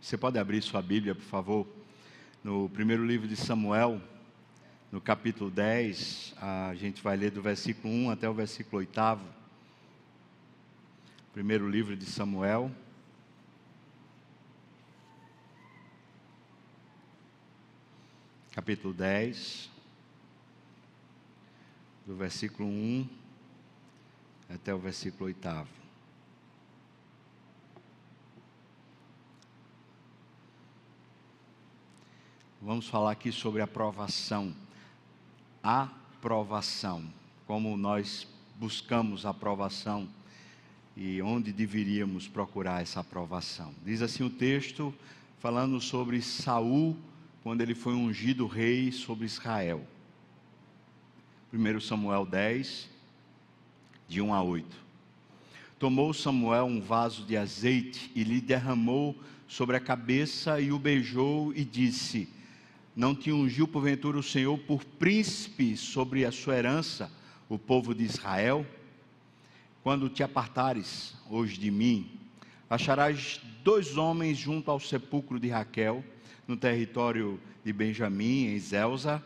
[0.00, 1.66] Você pode abrir sua Bíblia, por favor,
[2.42, 4.00] no primeiro livro de Samuel,
[4.92, 9.18] no capítulo 10, a gente vai ler do versículo 1 até o versículo 8.
[11.32, 12.70] Primeiro livro de Samuel.
[18.52, 19.68] Capítulo 10,
[22.06, 23.08] do versículo 1
[24.48, 25.87] até o versículo 8.
[32.60, 34.52] Vamos falar aqui sobre aprovação.
[35.62, 37.04] Aprovação.
[37.46, 38.26] Como nós
[38.56, 40.08] buscamos aprovação
[40.96, 43.72] e onde deveríamos procurar essa aprovação.
[43.84, 44.92] Diz assim o texto,
[45.38, 46.96] falando sobre Saul,
[47.44, 49.86] quando ele foi ungido rei sobre Israel.
[51.52, 52.90] 1 Samuel 10,
[54.08, 54.66] de 1 a 8.
[55.78, 59.14] Tomou Samuel um vaso de azeite e lhe derramou
[59.46, 62.28] sobre a cabeça e o beijou e disse:
[62.98, 67.08] não te ungiu porventura o Senhor por príncipe sobre a sua herança,
[67.48, 68.66] o povo de Israel?
[69.84, 72.10] Quando te apartares hoje de mim,
[72.68, 76.04] acharás dois homens junto ao sepulcro de Raquel,
[76.48, 79.22] no território de Benjamim, em Zelza,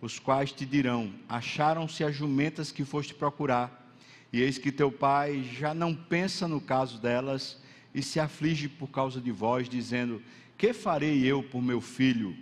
[0.00, 3.94] os quais te dirão: Acharam-se as jumentas que foste procurar,
[4.32, 7.60] e eis que teu pai já não pensa no caso delas
[7.94, 10.22] e se aflige por causa de vós, dizendo:
[10.56, 12.34] Que farei eu por meu filho?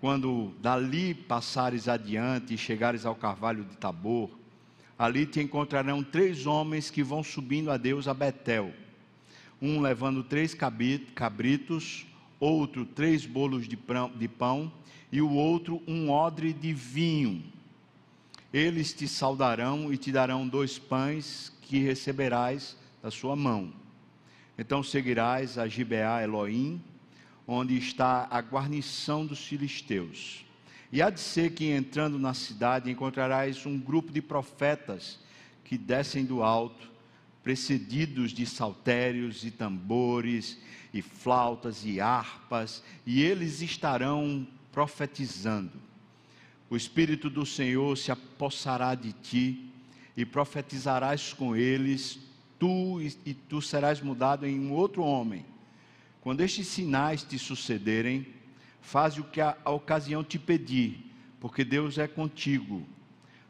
[0.00, 4.30] Quando dali passares adiante e chegares ao carvalho de Tabor,
[4.98, 8.72] ali te encontrarão três homens que vão subindo a Deus a Betel.
[9.60, 12.06] Um levando três cabritos,
[12.38, 14.72] outro três bolos de pão
[15.12, 17.44] e o outro um odre de vinho.
[18.52, 23.72] Eles te saudarão e te darão dois pães que receberás da sua mão.
[24.58, 26.82] Então seguirás a Gibeá Elohim,
[27.52, 30.44] onde está a guarnição dos filisteus.
[30.92, 35.18] E há de ser que entrando na cidade encontrarás um grupo de profetas
[35.64, 36.88] que descem do alto,
[37.42, 40.58] precedidos de saltérios e tambores
[40.94, 45.72] e flautas e harpas, e eles estarão profetizando.
[46.68, 49.72] O Espírito do Senhor se apossará de ti
[50.16, 52.16] e profetizarás com eles,
[52.60, 55.49] tu e tu serás mudado em um outro homem
[56.20, 58.26] quando estes sinais te sucederem,
[58.80, 62.86] faze o que a, a ocasião te pedir, porque Deus é contigo.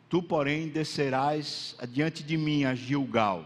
[0.08, 3.44] Tu, porém, descerás adiante de mim a Gilgal.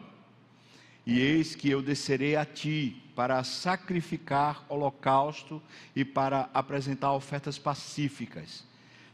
[1.06, 5.62] E eis que eu descerei a ti para sacrificar holocausto
[5.94, 8.64] e para apresentar ofertas pacíficas.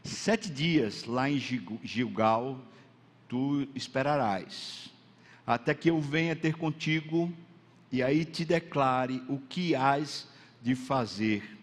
[0.03, 2.59] Sete dias lá em Gilgal
[3.27, 4.89] tu esperarás,
[5.47, 7.31] até que eu venha ter contigo
[7.91, 10.27] e aí te declare o que hás
[10.61, 11.59] de fazer.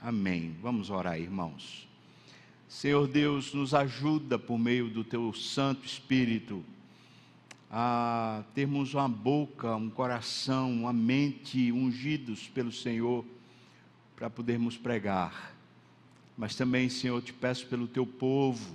[0.00, 0.56] Amém.
[0.60, 1.88] Vamos orar, irmãos.
[2.68, 6.64] Senhor Deus, nos ajuda por meio do teu Santo Espírito
[7.70, 13.24] a termos uma boca, um coração, uma mente ungidos pelo Senhor
[14.16, 15.54] para podermos pregar.
[16.36, 18.74] Mas também, Senhor, te peço pelo teu povo,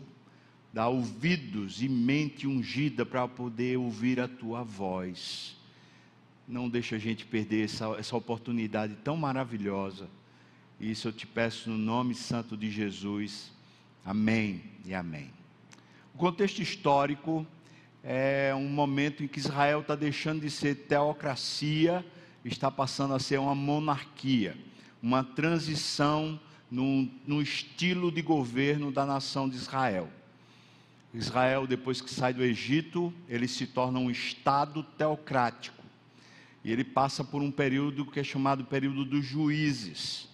[0.72, 5.58] dá ouvidos e mente ungida para poder ouvir a tua voz
[6.48, 10.08] não deixa a gente perder essa, essa oportunidade tão maravilhosa.
[10.80, 13.52] Isso eu te peço no nome santo de Jesus.
[14.04, 15.32] Amém e amém.
[16.14, 17.46] O contexto histórico
[18.04, 22.06] é um momento em que Israel está deixando de ser teocracia,
[22.44, 24.56] está passando a ser uma monarquia,
[25.02, 26.40] uma transição
[26.70, 30.10] no, no estilo de governo da nação de Israel.
[31.14, 35.85] Israel, depois que sai do Egito, ele se torna um Estado teocrático
[36.66, 40.28] e ele passa por um período que é chamado período dos juízes,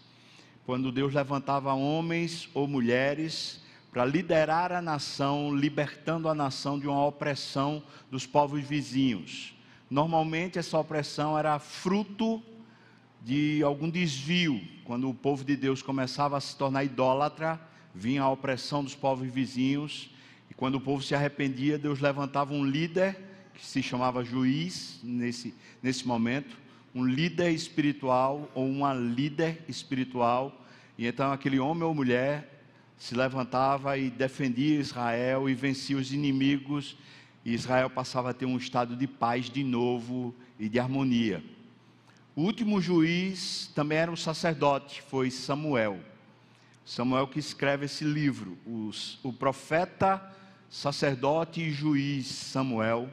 [0.65, 3.61] quando Deus levantava homens ou mulheres
[3.91, 9.53] para liderar a nação, libertando a nação de uma opressão dos povos vizinhos.
[9.89, 12.41] Normalmente essa opressão era fruto
[13.21, 17.59] de algum desvio, quando o povo de Deus começava a se tornar idólatra,
[17.93, 20.09] vinha a opressão dos povos vizinhos,
[20.49, 25.53] e quando o povo se arrependia, Deus levantava um líder que se chamava juiz nesse,
[25.81, 26.57] nesse momento,
[26.93, 30.65] um líder espiritual ou uma líder espiritual,
[30.97, 32.63] e então aquele homem ou mulher
[32.97, 36.97] se levantava e defendia Israel e vencia os inimigos,
[37.43, 41.43] e Israel passava a ter um estado de paz de novo e de harmonia.
[42.35, 45.99] O último juiz também era um sacerdote, foi Samuel.
[46.85, 50.21] Samuel que escreve esse livro, os, o profeta,
[50.69, 53.09] sacerdote e juiz Samuel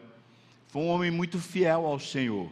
[0.69, 2.51] foi um homem muito fiel ao Senhor,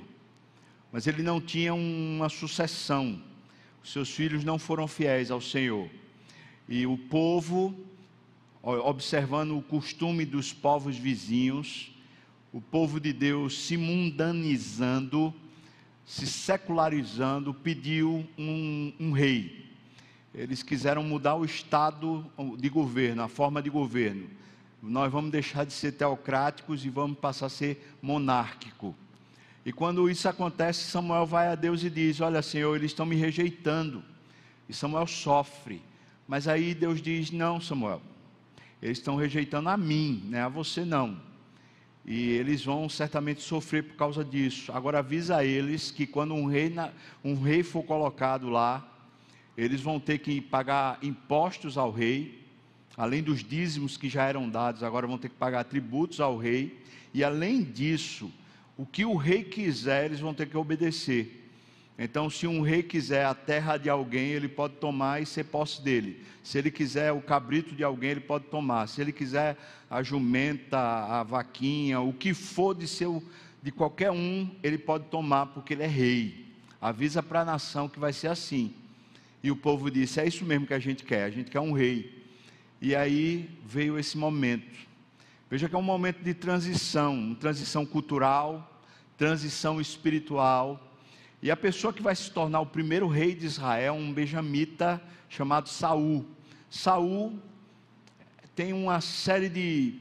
[0.90, 3.22] mas ele não tinha uma sucessão.
[3.84, 5.88] seus filhos não foram fiéis ao Senhor.
[6.66, 7.74] E o povo,
[8.62, 11.92] observando o costume dos povos vizinhos,
[12.50, 15.32] o povo de Deus se mundanizando,
[16.06, 19.66] se secularizando, pediu um, um rei.
[20.34, 22.24] Eles quiseram mudar o estado
[22.58, 24.26] de governo, a forma de governo.
[24.86, 28.94] Nós vamos deixar de ser teocráticos e vamos passar a ser monárquico.
[29.64, 33.16] E quando isso acontece, Samuel vai a Deus e diz: Olha, Senhor, eles estão me
[33.16, 34.02] rejeitando.
[34.68, 35.82] E Samuel sofre.
[36.28, 38.00] Mas aí Deus diz: Não, Samuel,
[38.80, 40.42] eles estão rejeitando a mim, né?
[40.42, 41.20] a você não.
[42.04, 44.70] E eles vão certamente sofrer por causa disso.
[44.70, 46.72] Agora avisa eles que quando um rei,
[47.24, 48.88] um rei for colocado lá,
[49.56, 52.45] eles vão ter que pagar impostos ao rei,
[52.96, 56.80] além dos dízimos que já eram dados, agora vão ter que pagar tributos ao rei.
[57.12, 58.32] E além disso,
[58.76, 61.44] o que o rei quiser, eles vão ter que obedecer.
[61.98, 65.80] Então, se um rei quiser a terra de alguém, ele pode tomar e ser posse
[65.80, 66.22] dele.
[66.42, 68.86] Se ele quiser o cabrito de alguém, ele pode tomar.
[68.86, 69.56] Se ele quiser
[69.90, 73.22] a jumenta, a vaquinha, o que for de seu
[73.62, 76.46] de qualquer um, ele pode tomar porque ele é rei.
[76.80, 78.72] Avisa para a nação que vai ser assim.
[79.42, 81.24] E o povo disse: "É isso mesmo que a gente quer.
[81.24, 82.15] A gente quer um rei".
[82.80, 84.86] E aí veio esse momento.
[85.48, 88.82] Veja que é um momento de transição, transição cultural,
[89.16, 90.80] transição espiritual.
[91.40, 95.68] E a pessoa que vai se tornar o primeiro rei de Israel, um benjamita chamado
[95.68, 96.26] Saul.
[96.68, 97.38] Saul
[98.54, 100.00] tem uma série de,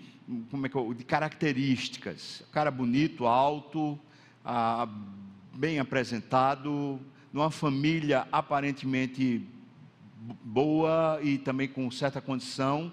[0.50, 2.44] como é que eu, de características.
[2.52, 4.00] Cara bonito, alto,
[4.44, 4.88] ah,
[5.54, 7.00] bem apresentado,
[7.32, 9.48] numa família aparentemente
[10.44, 12.92] boa e também com certa condição,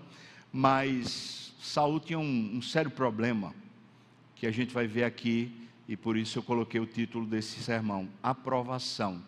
[0.52, 3.54] mas Saul tinha um, um sério problema,
[4.34, 8.08] que a gente vai ver aqui, e por isso eu coloquei o título desse sermão:
[8.22, 9.22] Aprovação.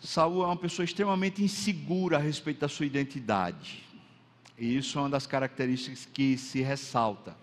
[0.00, 3.84] Saul é uma pessoa extremamente insegura a respeito da sua identidade.
[4.56, 7.36] E isso é uma das características que se ressalta.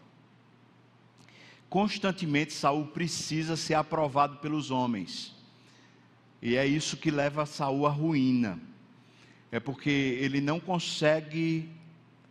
[1.70, 5.34] Constantemente Saul precisa ser aprovado pelos homens.
[6.42, 8.60] E é isso que leva Saul à ruína.
[9.56, 11.70] É porque ele não consegue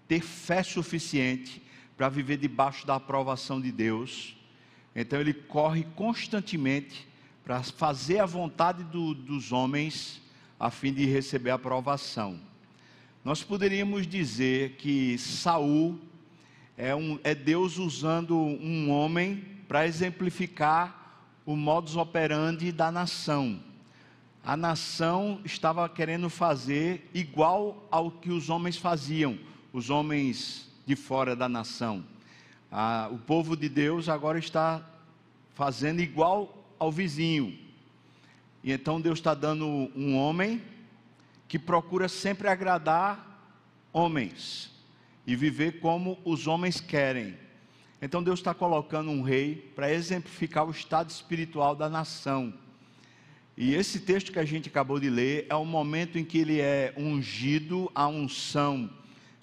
[0.07, 1.63] ter fé suficiente
[1.97, 4.37] para viver debaixo da aprovação de Deus.
[4.95, 7.09] Então ele corre constantemente
[7.43, 10.21] para fazer a vontade do, dos homens
[10.61, 12.39] a fim de receber a aprovação.
[13.25, 15.99] Nós poderíamos dizer que Saul
[16.77, 23.64] é, um, é Deus usando um homem para exemplificar o modus operandi da nação.
[24.45, 29.39] A nação estava querendo fazer igual ao que os homens faziam
[29.73, 32.05] os homens de fora da nação.
[32.71, 34.87] Ah, o povo de Deus agora está
[35.55, 37.59] fazendo igual ao vizinho.
[38.63, 40.61] E então Deus está dando um homem
[41.49, 43.41] que procura sempre agradar
[43.95, 44.71] homens
[45.27, 47.35] e viver como os homens querem.
[48.01, 52.53] Então Deus está colocando um rei para exemplificar o estado espiritual da nação.
[53.57, 56.61] E esse texto que a gente acabou de ler é o momento em que ele
[56.61, 58.91] é ungido a unção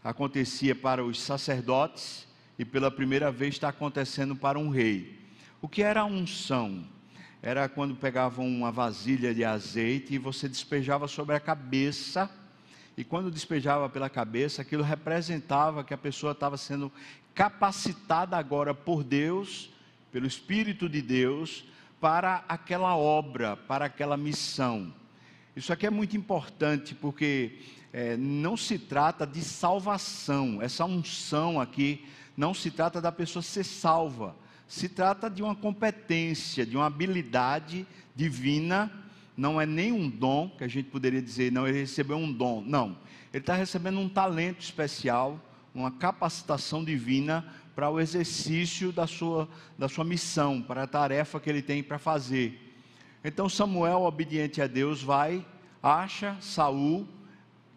[0.04, 2.28] acontecia para os sacerdotes
[2.58, 5.19] e pela primeira vez está acontecendo para um rei.
[5.62, 6.84] O que era a unção?
[7.42, 12.30] Era quando pegavam uma vasilha de azeite e você despejava sobre a cabeça,
[12.98, 16.91] e quando despejava pela cabeça, aquilo representava que a pessoa estava sendo
[17.34, 19.72] capacitada agora por Deus,
[20.12, 21.63] pelo Espírito de Deus,
[22.01, 24.91] para aquela obra, para aquela missão.
[25.55, 27.60] Isso aqui é muito importante porque
[27.93, 32.03] é, não se trata de salvação, essa unção aqui
[32.36, 34.36] não se trata da pessoa ser salva,
[34.67, 38.91] se trata de uma competência, de uma habilidade divina,
[39.38, 42.63] não é nem um dom, que a gente poderia dizer, não, ele recebeu um dom,
[42.65, 42.98] não,
[43.31, 45.39] ele está recebendo um talento especial,
[45.74, 49.48] uma capacitação divina para o exercício da sua,
[49.78, 52.60] da sua missão, para a tarefa que ele tem para fazer.
[53.24, 55.46] Então Samuel, obediente a Deus, vai,
[55.82, 57.08] acha Saul,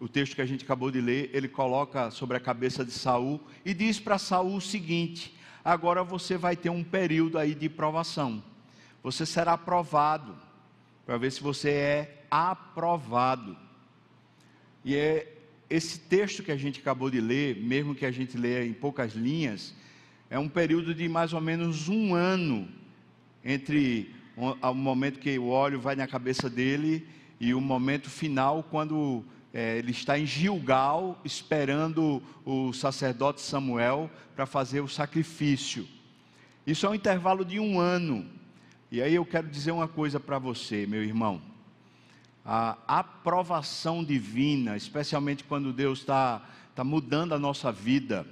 [0.01, 3.41] o texto que a gente acabou de ler, ele coloca sobre a cabeça de Saul
[3.65, 8.43] e diz para Saul o seguinte: agora você vai ter um período aí de provação.
[9.03, 10.35] Você será aprovado
[11.07, 13.57] para ver se você é aprovado.
[14.85, 15.35] E é
[15.69, 19.13] esse texto que a gente acabou de ler, mesmo que a gente leia em poucas
[19.13, 19.75] linhas,
[20.31, 22.69] é um período de mais ou menos um ano
[23.45, 27.07] entre o momento que o óleo vai na cabeça dele
[27.39, 34.47] e o momento final quando é, ele está em Gilgal esperando o sacerdote Samuel para
[34.47, 35.87] fazer o sacrifício.
[36.67, 38.27] Isso é um intervalo de um ano.
[38.91, 41.41] E aí eu quero dizer uma coisa para você, meu irmão.
[42.45, 46.43] a aprovação divina, especialmente quando Deus está
[46.75, 48.27] tá mudando a nossa vida.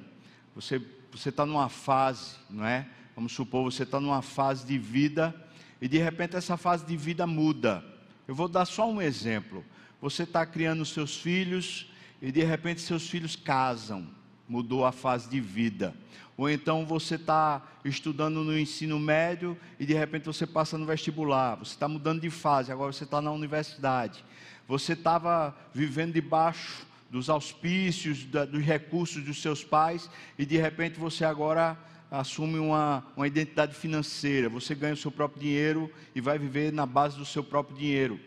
[0.55, 0.81] Você
[1.29, 2.87] está numa fase, não é?
[3.15, 5.35] Vamos supor, você está numa fase de vida
[5.81, 7.85] e de repente essa fase de vida muda.
[8.27, 9.65] Eu vou dar só um exemplo.
[10.01, 11.91] Você está criando seus filhos
[12.21, 14.07] e de repente seus filhos casam,
[14.49, 15.95] mudou a fase de vida.
[16.37, 21.57] Ou então você está estudando no ensino médio e de repente você passa no vestibular,
[21.57, 24.25] você está mudando de fase, agora você está na universidade.
[24.67, 30.99] Você estava vivendo debaixo dos auspícios, da, dos recursos dos seus pais e de repente
[30.99, 31.79] você agora
[32.11, 36.87] assume uma, uma identidade financeira, você ganha o seu próprio dinheiro e vai viver na
[36.87, 38.19] base do seu próprio dinheiro.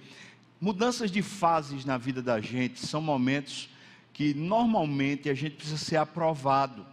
[0.61, 3.69] Mudanças de fases na vida da gente são momentos
[4.13, 6.85] que normalmente a gente precisa ser aprovado.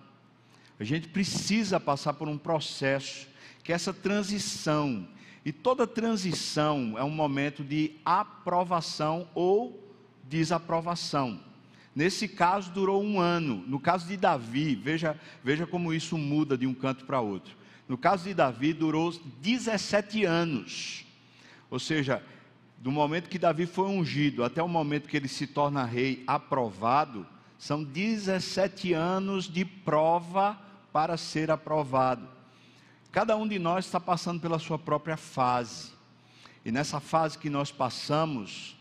[0.81, 3.29] A gente precisa passar por um processo
[3.63, 5.07] que é essa transição.
[5.45, 9.79] E toda transição é um momento de aprovação ou
[10.25, 11.52] desaprovação.
[11.95, 13.63] Nesse caso, durou um ano.
[13.67, 17.55] No caso de Davi, veja, veja como isso muda de um canto para outro.
[17.87, 21.05] No caso de Davi, durou 17 anos.
[21.71, 22.23] Ou seja,
[22.79, 27.27] do momento que Davi foi ungido até o momento que ele se torna rei aprovado,
[27.59, 30.59] são 17 anos de prova
[30.93, 32.27] para ser aprovado.
[33.13, 35.93] Cada um de nós está passando pela sua própria fase.
[36.65, 38.79] E nessa fase que nós passamos,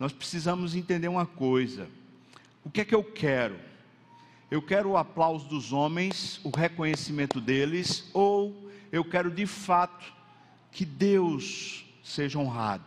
[0.00, 1.86] nós precisamos entender uma coisa
[2.66, 3.56] o que é que eu quero?
[4.50, 10.12] Eu quero o aplauso dos homens, o reconhecimento deles, ou eu quero de fato
[10.72, 12.82] que Deus seja honrado?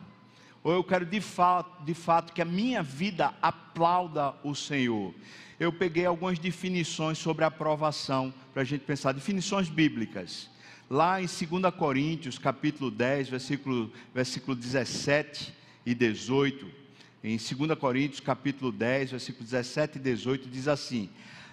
[0.66, 5.16] Ou eu quero de fato, de fato que a minha vida aplauda o Senhor?
[5.58, 10.50] Eu peguei algumas definições sobre aprovação para a gente pensar, definições bíblicas.
[10.90, 15.54] Lá em 2 Coríntios, capítulo 10, versículo, versículo 17
[15.86, 16.79] e 18,
[17.24, 21.10] em 2 Coríntios capítulo 10, versículos 17 e 18, diz assim: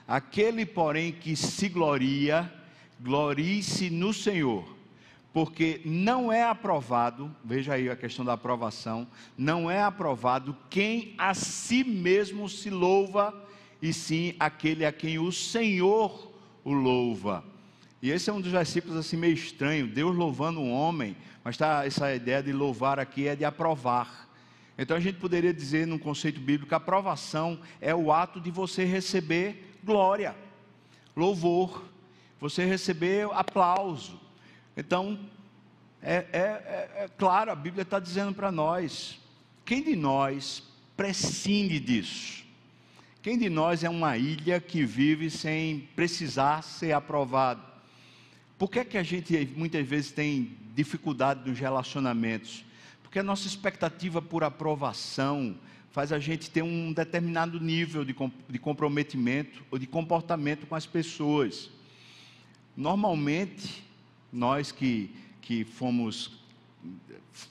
[0.06, 2.52] Aquele, porém, que se gloria,
[3.00, 4.64] glorie-se no Senhor,
[5.32, 9.06] porque não é aprovado, veja aí a questão da aprovação,
[9.36, 13.34] não é aprovado quem a si mesmo se louva,
[13.82, 16.32] e sim aquele a quem o Senhor
[16.64, 17.44] o louva.
[18.00, 21.84] E esse é um dos versículos assim meio estranho, Deus louvando um homem, mas tá,
[21.84, 24.25] essa ideia de louvar aqui é de aprovar.
[24.78, 28.84] Então a gente poderia dizer, num conceito bíblico, a aprovação é o ato de você
[28.84, 30.36] receber glória,
[31.16, 31.84] louvor,
[32.38, 34.20] você receber aplauso.
[34.76, 35.18] Então,
[36.02, 39.18] é, é, é, é claro, a Bíblia está dizendo para nós:
[39.64, 40.62] quem de nós
[40.96, 42.44] prescinde disso?
[43.22, 47.60] Quem de nós é uma ilha que vive sem precisar ser aprovado?
[48.56, 52.64] Por que, é que a gente muitas vezes tem dificuldade nos relacionamentos?
[53.06, 55.56] Porque a nossa expectativa por aprovação
[55.92, 58.14] faz a gente ter um determinado nível de,
[58.48, 61.70] de comprometimento ou de comportamento com as pessoas.
[62.76, 63.84] Normalmente,
[64.32, 66.32] nós que, que fomos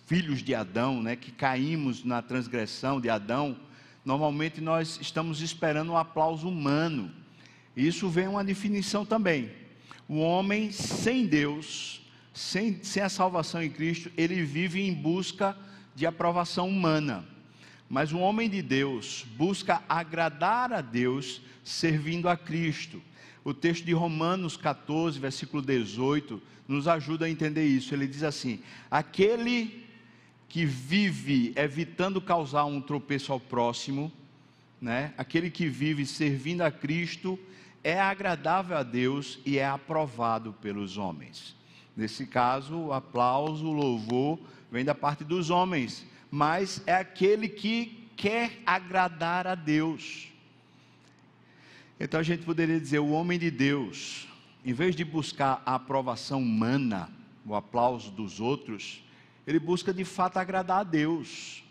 [0.05, 3.57] filhos de Adão, né, que caímos na transgressão de Adão,
[4.03, 7.09] normalmente nós estamos esperando um aplauso humano.
[7.77, 9.51] Isso vem uma definição também.
[10.05, 12.04] O homem sem Deus
[12.35, 15.57] sem, sem a salvação em Cristo, ele vive em busca
[15.95, 17.25] de aprovação humana.
[17.89, 23.01] Mas o homem de Deus busca agradar a Deus servindo a Cristo.
[23.41, 27.93] O texto de Romanos 14, versículo 18, nos ajuda a entender isso.
[27.93, 28.61] Ele diz assim:
[28.91, 29.85] Aquele
[30.49, 34.11] que vive evitando causar um tropeço ao próximo,
[34.81, 35.13] né?
[35.17, 37.39] aquele que vive servindo a Cristo,
[37.81, 41.55] é agradável a Deus e é aprovado pelos homens.
[41.95, 44.39] Nesse caso, o aplauso, o louvor
[44.71, 50.27] vem da parte dos homens, mas é aquele que quer agradar a Deus.
[51.99, 54.27] Então a gente poderia dizer: o homem de Deus,
[54.65, 57.09] em vez de buscar a aprovação humana,
[57.45, 59.01] o aplauso dos outros,
[59.47, 61.63] ele busca de fato agradar a Deus.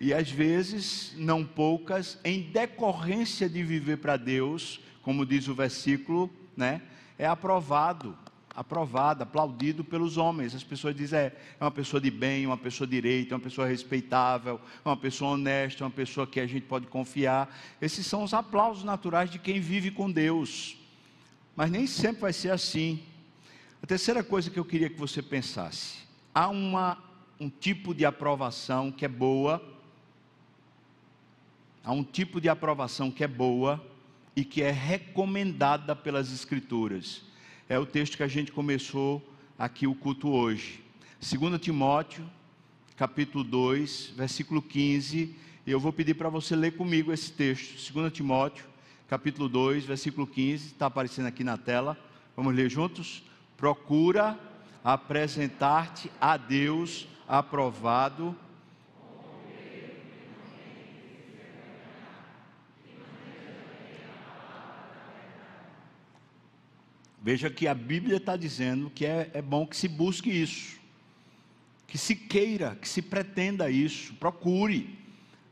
[0.00, 6.30] E às vezes, não poucas, em decorrência de viver para Deus, como diz o versículo,
[6.56, 6.82] né,
[7.18, 8.16] é aprovado
[8.58, 10.52] aprovado, aplaudido pelos homens.
[10.52, 14.60] As pessoas dizem, é, é uma pessoa de bem, uma pessoa direita, uma pessoa respeitável,
[14.84, 17.56] uma pessoa honesta, uma pessoa que a gente pode confiar.
[17.80, 20.76] Esses são os aplausos naturais de quem vive com Deus.
[21.54, 23.00] Mas nem sempre vai ser assim.
[23.80, 25.98] A terceira coisa que eu queria que você pensasse:
[26.34, 26.98] há uma,
[27.38, 29.62] um tipo de aprovação que é boa,
[31.84, 33.80] há um tipo de aprovação que é boa
[34.34, 37.27] e que é recomendada pelas Escrituras
[37.68, 39.22] é o texto que a gente começou
[39.58, 40.82] aqui o culto hoje.
[41.20, 42.24] 2 Timóteo,
[42.96, 48.10] capítulo 2, versículo 15, e eu vou pedir para você ler comigo esse texto, 2
[48.10, 48.64] Timóteo,
[49.06, 51.98] capítulo 2, versículo 15, está aparecendo aqui na tela.
[52.34, 53.22] Vamos ler juntos?
[53.54, 54.38] Procura
[54.82, 58.34] apresentar-te a Deus aprovado.
[67.30, 70.78] Veja que a Bíblia está dizendo que é, é bom que se busque isso,
[71.86, 74.98] que se queira, que se pretenda isso, procure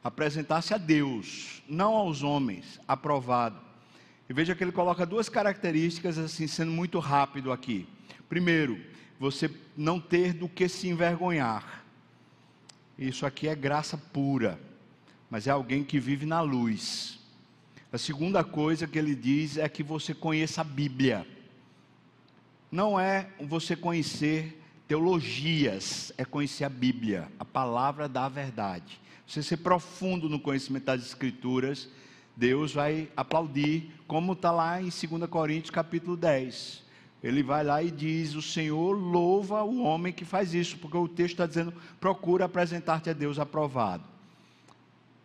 [0.03, 3.61] apresentar-se a Deus, não aos homens, aprovado.
[4.27, 7.87] E veja que ele coloca duas características, assim, sendo muito rápido aqui.
[8.27, 8.81] Primeiro,
[9.21, 11.85] você não ter do que se envergonhar.
[12.99, 14.59] Isso aqui é graça pura,
[15.29, 17.19] mas é alguém que vive na luz.
[17.93, 21.36] A segunda coisa que ele diz é que você conheça a Bíblia.
[22.71, 29.57] Não é você conhecer teologias, é conhecer a Bíblia, a palavra da verdade você ser
[29.59, 31.89] profundo no conhecimento das Escrituras,
[32.37, 36.85] Deus vai aplaudir, como está lá em 2 Coríntios capítulo 10.
[37.23, 41.09] Ele vai lá e diz: O Senhor louva o homem que faz isso, porque o
[41.09, 44.05] texto está dizendo: procura apresentar-te a Deus aprovado.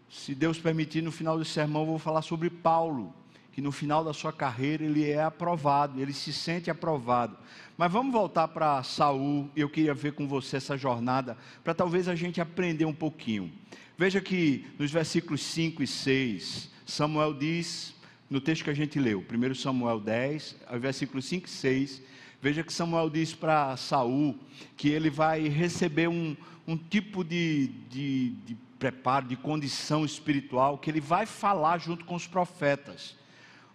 [0.10, 3.14] Se Deus permitir, no final do sermão, eu vou falar sobre Paulo,
[3.51, 7.38] que no final da sua carreira ele é aprovado, ele se sente aprovado.
[7.77, 12.15] Mas vamos voltar para Saul, eu queria ver com você essa jornada, para talvez a
[12.15, 13.51] gente aprender um pouquinho.
[13.98, 17.93] Veja que nos versículos 5 e 6, Samuel diz,
[18.29, 22.01] no texto que a gente leu, 1 Samuel 10, versículos 5 e 6,
[22.41, 24.39] veja que Samuel diz para Saul
[24.77, 26.36] que ele vai receber um,
[26.67, 32.15] um tipo de, de, de preparo, de condição espiritual, que ele vai falar junto com
[32.15, 33.15] os profetas.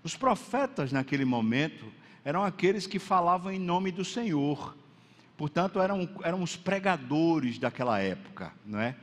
[0.06, 1.84] Os profetas, naquele momento,
[2.24, 4.76] eram aqueles que falavam em nome do Senhor.
[5.36, 8.94] Portanto, eram, eram os pregadores daquela época, não é?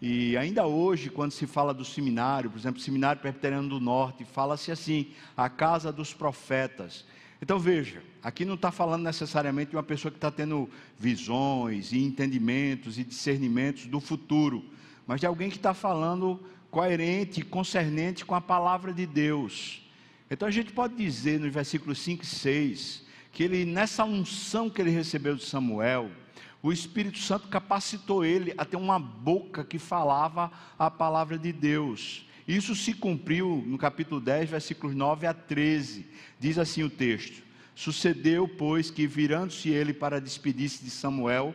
[0.00, 4.70] E ainda hoje, quando se fala do seminário, por exemplo, Seminário Presbiteriano do Norte, fala-se
[4.70, 7.04] assim, a casa dos profetas.
[7.42, 11.98] Então veja, aqui não está falando necessariamente de uma pessoa que está tendo visões e
[12.04, 14.64] entendimentos e discernimentos do futuro,
[15.08, 19.81] mas de alguém que está falando coerente, concernente com a palavra de Deus.
[20.32, 24.80] Então a gente pode dizer nos versículos 5 e 6 que ele, nessa unção que
[24.80, 26.10] ele recebeu de Samuel,
[26.62, 32.26] o Espírito Santo capacitou ele a ter uma boca que falava a palavra de Deus.
[32.48, 36.06] Isso se cumpriu no capítulo 10, versículos 9 a 13.
[36.40, 37.42] Diz assim o texto:
[37.74, 41.54] Sucedeu, pois, que virando-se ele para despedir-se de Samuel,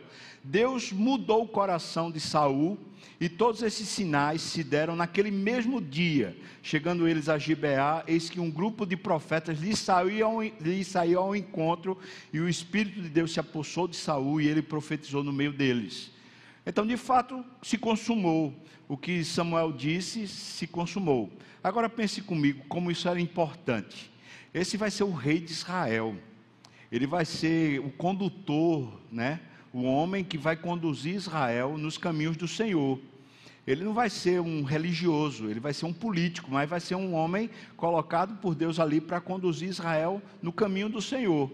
[0.50, 2.78] Deus mudou o coração de Saul,
[3.20, 6.34] e todos esses sinais se deram naquele mesmo dia.
[6.62, 11.36] Chegando eles a Gibeá, eis que um grupo de profetas lhe saiu, lhe saiu ao
[11.36, 11.98] encontro,
[12.32, 16.10] e o Espírito de Deus se apossou de Saul, e ele profetizou no meio deles.
[16.64, 18.54] Então, de fato, se consumou.
[18.88, 21.30] O que Samuel disse se consumou.
[21.62, 24.10] Agora pense comigo como isso era importante.
[24.54, 26.16] Esse vai ser o rei de Israel.
[26.90, 29.40] Ele vai ser o condutor, né?
[29.72, 32.98] O homem que vai conduzir Israel nos caminhos do Senhor.
[33.66, 37.12] Ele não vai ser um religioso, ele vai ser um político, mas vai ser um
[37.12, 41.50] homem colocado por Deus ali para conduzir Israel no caminho do Senhor.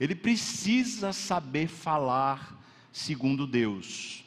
[0.00, 2.60] Ele precisa saber falar
[2.92, 4.24] segundo Deus.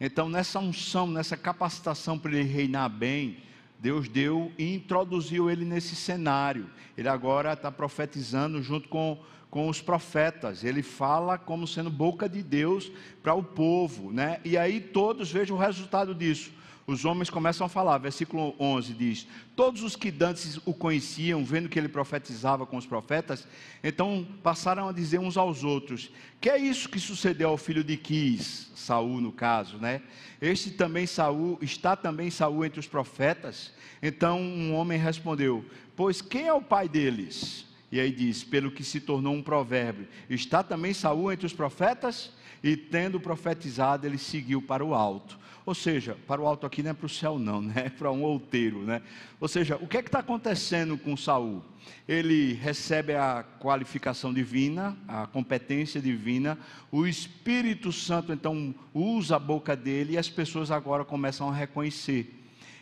[0.00, 3.38] Então, nessa unção, nessa capacitação para ele reinar bem,
[3.78, 6.68] Deus deu e introduziu ele nesse cenário.
[6.96, 9.18] Ele agora está profetizando junto com,
[9.50, 10.64] com os profetas.
[10.64, 12.90] Ele fala como sendo boca de Deus
[13.22, 14.40] para o povo, né?
[14.44, 16.58] E aí todos vejam o resultado disso
[16.88, 17.98] os homens começam a falar.
[17.98, 22.86] Versículo 11 diz: Todos os que dantes o conheciam, vendo que ele profetizava com os
[22.86, 23.46] profetas,
[23.84, 27.98] então passaram a dizer uns aos outros: Que é isso que sucedeu ao filho de
[27.98, 30.00] Quis, Saul no caso, né?
[30.40, 33.70] Este também Saul, está também Saul entre os profetas?
[34.02, 35.62] Então um homem respondeu:
[35.94, 37.67] Pois quem é o pai deles?
[37.90, 42.32] E aí diz: Pelo que se tornou um provérbio: Está também Saul entre os profetas?
[42.62, 45.38] E tendo profetizado, ele seguiu para o alto.
[45.64, 47.74] Ou seja, para o alto aqui não é para o céu não, né?
[47.86, 49.02] É para um outeiro, né?
[49.38, 51.62] Ou seja, o que é que está acontecendo com Saul?
[52.06, 56.58] Ele recebe a qualificação divina, a competência divina,
[56.90, 62.34] o Espírito Santo então usa a boca dele e as pessoas agora começam a reconhecer.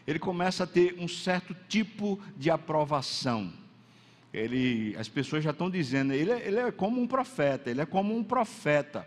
[0.06, 3.52] Ele começa a ter um certo tipo de aprovação.
[4.36, 7.86] Ele, as pessoas já estão dizendo, ele, é, ele é como um profeta, ele é
[7.86, 9.06] como um profeta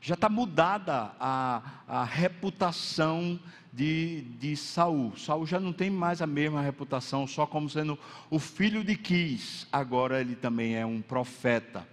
[0.00, 3.38] já está mudada a, a reputação
[3.72, 5.14] de, de Saul.
[5.16, 7.98] Saul já não tem mais a mesma reputação, só como sendo
[8.30, 9.66] o filho de Quis.
[9.70, 11.86] Agora ele também é um profeta.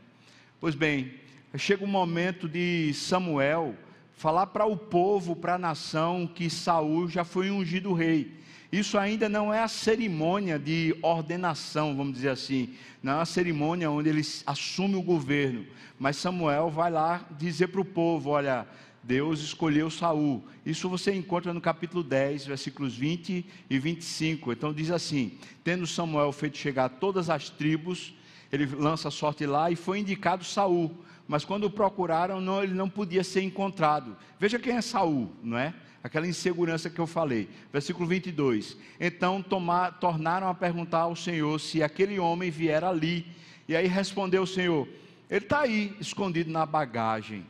[0.59, 1.13] Pois bem,
[1.57, 3.75] chega o momento de Samuel
[4.13, 8.33] falar para o povo, para a nação, que Saul já foi ungido rei.
[8.71, 13.89] Isso ainda não é a cerimônia de ordenação, vamos dizer assim, não é a cerimônia
[13.89, 15.65] onde ele assume o governo,
[15.97, 18.67] mas Samuel vai lá dizer para o povo: olha,
[19.01, 20.43] Deus escolheu Saul.
[20.65, 24.51] Isso você encontra no capítulo 10, versículos 20 e 25.
[24.51, 28.13] Então diz assim: Tendo Samuel feito chegar todas as tribos,
[28.51, 30.93] ele lança a sorte lá e foi indicado Saul.
[31.27, 34.15] Mas quando o procuraram, não, ele não podia ser encontrado.
[34.39, 35.73] Veja quem é Saul, não é?
[36.03, 37.49] Aquela insegurança que eu falei.
[37.71, 38.77] Versículo 22.
[38.99, 43.25] Então tomar, tornaram a perguntar ao Senhor se aquele homem vier ali.
[43.67, 44.87] E aí respondeu o Senhor:
[45.29, 47.45] Ele está aí, escondido na bagagem.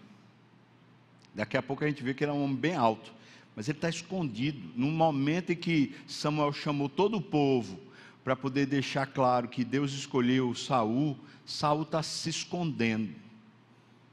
[1.36, 3.14] Daqui a pouco a gente vê que ele é um homem bem alto,
[3.56, 4.72] mas ele está escondido.
[4.76, 7.80] No momento em que Samuel chamou todo o povo
[8.24, 13.14] para poder deixar claro que Deus escolheu Saul, Saul está se escondendo.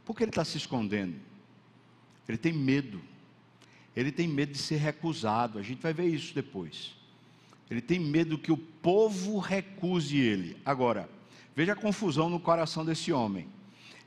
[0.04, 1.16] Por que ele está se escondendo?
[2.28, 3.00] Ele tem medo.
[3.96, 5.58] Ele tem medo de ser recusado.
[5.58, 6.94] A gente vai ver isso depois.
[7.70, 10.56] Ele tem medo que o povo recuse ele.
[10.64, 11.08] Agora,
[11.54, 13.48] veja a confusão no coração desse homem.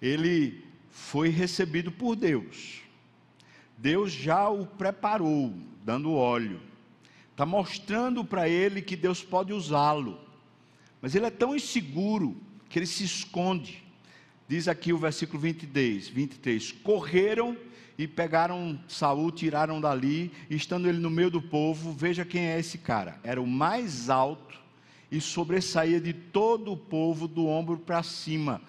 [0.01, 2.81] Ele foi recebido por Deus.
[3.77, 6.59] Deus já o preparou, dando óleo.
[7.31, 10.19] Está mostrando para ele que Deus pode usá-lo.
[11.01, 12.35] Mas ele é tão inseguro
[12.67, 13.83] que ele se esconde.
[14.47, 17.55] Diz aqui o versículo 23, 23 correram
[17.97, 22.77] e pegaram Saul, tiraram dali, estando ele no meio do povo, veja quem é esse
[22.77, 23.19] cara.
[23.23, 24.59] Era o mais alto
[25.11, 28.61] e sobressaía de todo o povo do ombro para cima.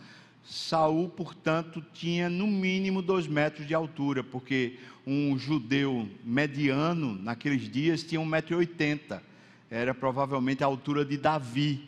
[0.45, 8.03] Saul, portanto, tinha no mínimo dois metros de altura, porque um judeu mediano naqueles dias
[8.03, 9.23] tinha um metro e oitenta,
[9.71, 11.87] era provavelmente a altura de Davi.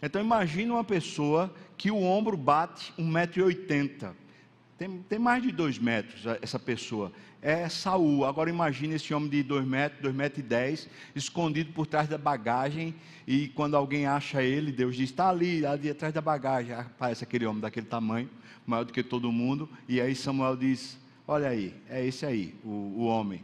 [0.00, 4.14] Então imagine uma pessoa que o ombro bate um metro e oitenta,
[4.78, 7.10] tem, tem mais de dois metros essa pessoa.
[7.40, 8.26] É Saul.
[8.26, 12.18] Agora imagine esse homem de dois metros, dois metros e dez, escondido por trás da
[12.18, 12.94] bagagem.
[13.26, 16.74] E quando alguém acha ele, Deus diz: está ali, ali atrás da bagagem.
[16.74, 18.28] Aparece aquele homem daquele tamanho,
[18.66, 19.68] maior do que todo mundo.
[19.88, 23.42] E aí Samuel diz: Olha aí, é esse aí, o, o homem.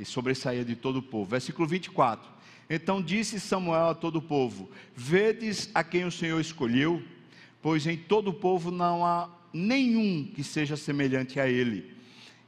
[0.00, 1.30] E sobressaía de todo o povo.
[1.30, 2.28] Versículo 24.
[2.68, 7.00] Então disse Samuel a todo o povo: Vedes a quem o Senhor escolheu,
[7.60, 11.92] pois em todo o povo não há nenhum que seja semelhante a ele.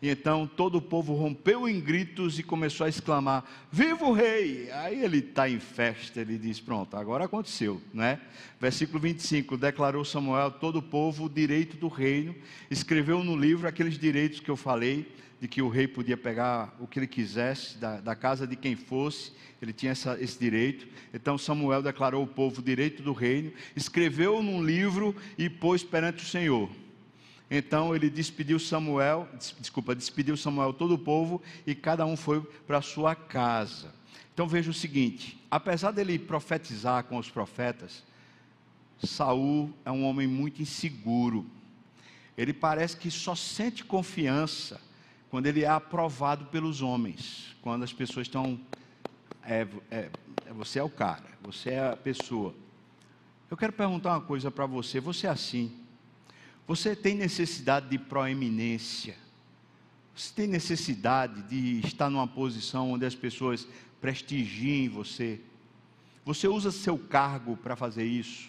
[0.04, 4.70] E então todo o povo rompeu em gritos e começou a exclamar: Viva o rei!
[4.70, 8.20] Aí ele está em festa, ele diz: Pronto, agora aconteceu, né?
[8.60, 12.34] Versículo 25: Declarou Samuel todo o povo o direito do reino,
[12.70, 16.86] escreveu no livro aqueles direitos que eu falei, de que o rei podia pegar o
[16.86, 20.86] que ele quisesse, da, da casa de quem fosse, ele tinha essa, esse direito.
[21.14, 26.22] Então Samuel declarou ao povo o direito do reino, escreveu num livro e pôs perante
[26.22, 26.68] o Senhor.
[27.56, 29.28] Então ele despediu Samuel,
[29.60, 33.94] desculpa, despediu Samuel todo o povo e cada um foi para sua casa.
[34.32, 38.02] Então veja o seguinte: apesar dele profetizar com os profetas,
[38.98, 41.46] Saul é um homem muito inseguro.
[42.36, 44.80] Ele parece que só sente confiança
[45.30, 48.58] quando ele é aprovado pelos homens, quando as pessoas estão.
[49.44, 50.10] É, é,
[50.56, 52.52] você é o cara, você é a pessoa.
[53.48, 55.83] Eu quero perguntar uma coisa para você: você é assim?
[56.66, 59.16] Você tem necessidade de proeminência.
[60.14, 63.68] Você tem necessidade de estar numa posição onde as pessoas
[64.00, 65.40] prestigiem você.
[66.24, 68.48] Você usa seu cargo para fazer isso.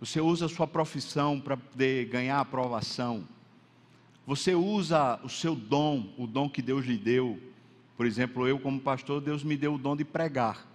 [0.00, 3.26] Você usa sua profissão para poder ganhar aprovação.
[4.26, 7.40] Você usa o seu dom, o dom que Deus lhe deu.
[7.96, 10.66] Por exemplo, eu como pastor, Deus me deu o dom de pregar.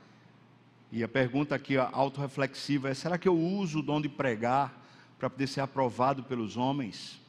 [0.91, 4.86] E a pergunta aqui autorreflexiva é: será que eu uso o dom de pregar
[5.17, 7.19] para poder ser aprovado pelos homens?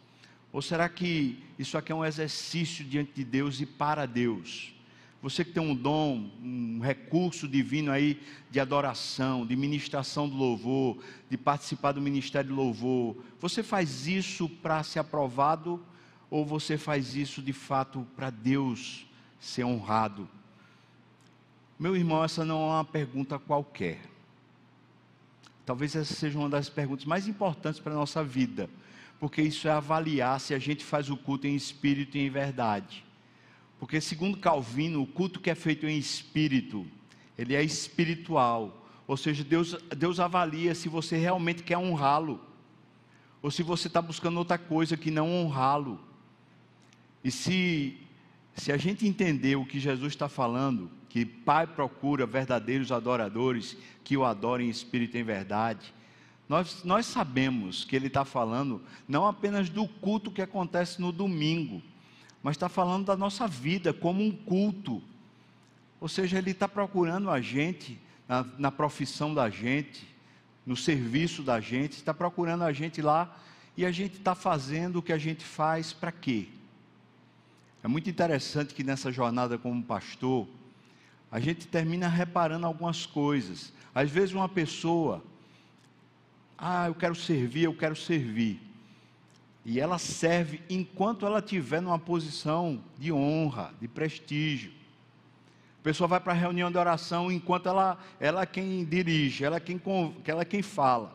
[0.53, 4.74] Ou será que isso aqui é um exercício diante de Deus e para Deus?
[5.20, 8.20] Você que tem um dom, um recurso divino aí
[8.51, 14.48] de adoração, de ministração do louvor, de participar do ministério do louvor, você faz isso
[14.48, 15.83] para ser aprovado
[16.31, 19.07] ou você faz isso de fato para Deus
[19.40, 20.29] ser honrado?
[21.79, 24.01] Meu irmão, essa não é uma pergunta qualquer.
[25.69, 28.71] Talvez essa seja uma das perguntas mais importantes para a nossa vida,
[29.21, 33.05] porque isso é avaliar se a gente faz o culto em espírito e em verdade.
[33.79, 36.87] Porque, segundo Calvino, o culto que é feito em espírito,
[37.37, 38.89] ele é espiritual.
[39.07, 42.41] Ou seja, Deus, Deus avalia se você realmente quer honrá-lo,
[43.43, 46.01] ou se você está buscando outra coisa que não honrá-lo.
[47.23, 47.95] E se,
[48.55, 54.16] se a gente entender o que Jesus está falando, que Pai procura verdadeiros adoradores que
[54.16, 55.94] o adorem em espírito e em verdade.
[56.49, 61.83] Nós, nós sabemos que ele está falando não apenas do culto que acontece no domingo,
[62.42, 65.03] mas está falando da nossa vida como um culto.
[66.01, 70.07] Ou seja, Ele está procurando a gente, na, na profissão da gente,
[70.64, 73.37] no serviço da gente, está procurando a gente lá
[73.77, 76.49] e a gente está fazendo o que a gente faz para quê?
[77.83, 80.47] É muito interessante que nessa jornada como pastor,
[81.31, 83.73] a gente termina reparando algumas coisas.
[83.95, 85.23] Às vezes uma pessoa,
[86.57, 88.61] ah, eu quero servir, eu quero servir.
[89.64, 94.73] E ela serve enquanto ela estiver numa posição de honra, de prestígio.
[95.81, 99.57] A pessoa vai para a reunião de oração enquanto ela, ela é quem dirige, ela
[99.57, 99.81] é quem,
[100.25, 101.12] ela é quem fala.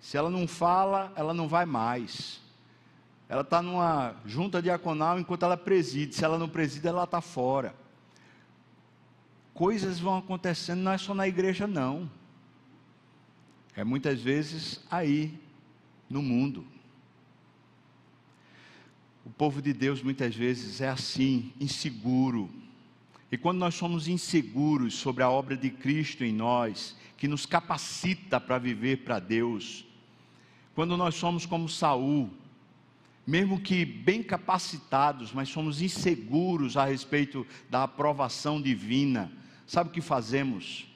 [0.00, 2.40] Se ela não fala, ela não vai mais.
[3.28, 6.14] Ela está numa junta diaconal enquanto ela preside.
[6.14, 7.74] Se ela não preside, ela está fora.
[9.56, 12.10] Coisas vão acontecendo, não é só na igreja, não.
[13.74, 15.32] É muitas vezes aí,
[16.10, 16.62] no mundo.
[19.24, 22.50] O povo de Deus muitas vezes é assim, inseguro.
[23.32, 28.38] E quando nós somos inseguros sobre a obra de Cristo em nós, que nos capacita
[28.38, 29.86] para viver para Deus,
[30.74, 32.30] quando nós somos como Saul,
[33.26, 39.32] mesmo que bem capacitados, mas somos inseguros a respeito da aprovação divina,
[39.66, 40.86] sabe o que fazemos?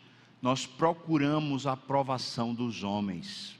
[0.40, 3.58] Nós procuramos a aprovação dos homens.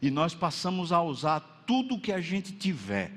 [0.00, 3.12] E nós passamos a usar tudo o que a gente tiver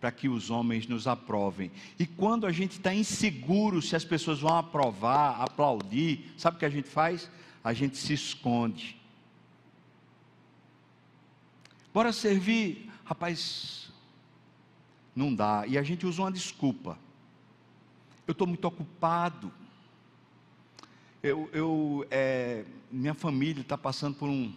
[0.00, 1.70] para que os homens nos aprovem.
[1.98, 6.64] E quando a gente está inseguro se as pessoas vão aprovar, aplaudir, sabe o que
[6.64, 7.30] a gente faz?
[7.62, 8.96] A gente se esconde.
[11.92, 12.90] Bora servir.
[13.04, 13.90] Rapaz,
[15.14, 15.64] não dá.
[15.66, 16.96] E a gente usa uma desculpa.
[18.30, 19.52] Eu estou muito ocupado.
[21.20, 24.54] Eu, eu é, minha família está passando por um.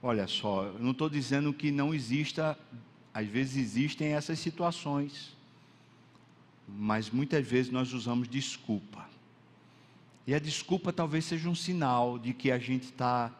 [0.00, 2.56] Olha só, eu não estou dizendo que não exista,
[3.12, 5.36] às vezes existem essas situações,
[6.68, 9.04] mas muitas vezes nós usamos desculpa.
[10.24, 13.32] E a desculpa talvez seja um sinal de que a gente está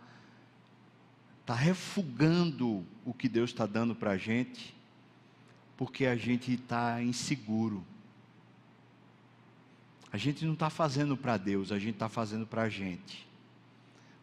[1.42, 4.74] está refugando o que Deus está dando para a gente,
[5.76, 7.86] porque a gente está inseguro.
[10.14, 13.26] A gente não está fazendo para Deus, a gente está fazendo para a gente.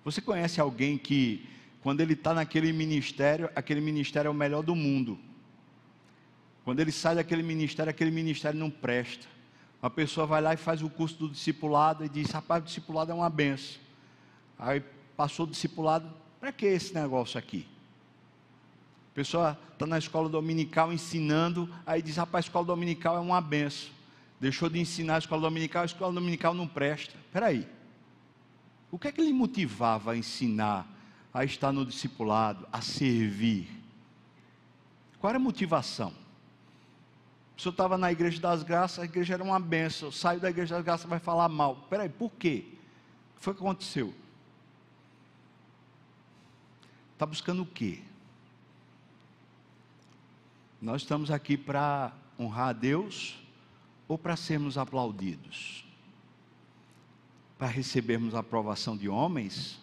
[0.05, 1.45] Você conhece alguém que,
[1.81, 5.19] quando ele está naquele ministério, aquele ministério é o melhor do mundo.
[6.63, 9.27] Quando ele sai daquele ministério, aquele ministério não presta.
[9.83, 13.11] Uma pessoa vai lá e faz o curso do discipulado e diz: rapaz, o discipulado
[13.11, 13.81] é uma benção.
[14.57, 14.81] Aí
[15.17, 17.67] passou o discipulado, para que esse negócio aqui?
[19.11, 23.41] A pessoa está na escola dominical ensinando, aí diz: rapaz, a escola dominical é uma
[23.41, 23.99] benção.
[24.41, 27.15] Deixou de ensinar a escola dominical, a escola dominical não presta.
[27.15, 27.67] Espera aí.
[28.89, 30.87] O que é que lhe motivava a ensinar,
[31.31, 33.69] a estar no discipulado, a servir?
[35.19, 36.11] Qual era a motivação?
[37.55, 40.11] O senhor estava na igreja das graças, a igreja era uma benção.
[40.11, 41.77] Saiu da igreja das graças, vai falar mal.
[41.83, 42.65] Espera aí, por quê?
[42.65, 44.11] O que foi que aconteceu?
[47.13, 48.01] Está buscando o quê?
[50.81, 53.39] Nós estamos aqui para honrar a Deus
[54.11, 55.85] ou para sermos aplaudidos?
[57.57, 59.79] Para recebermos a aprovação de homens?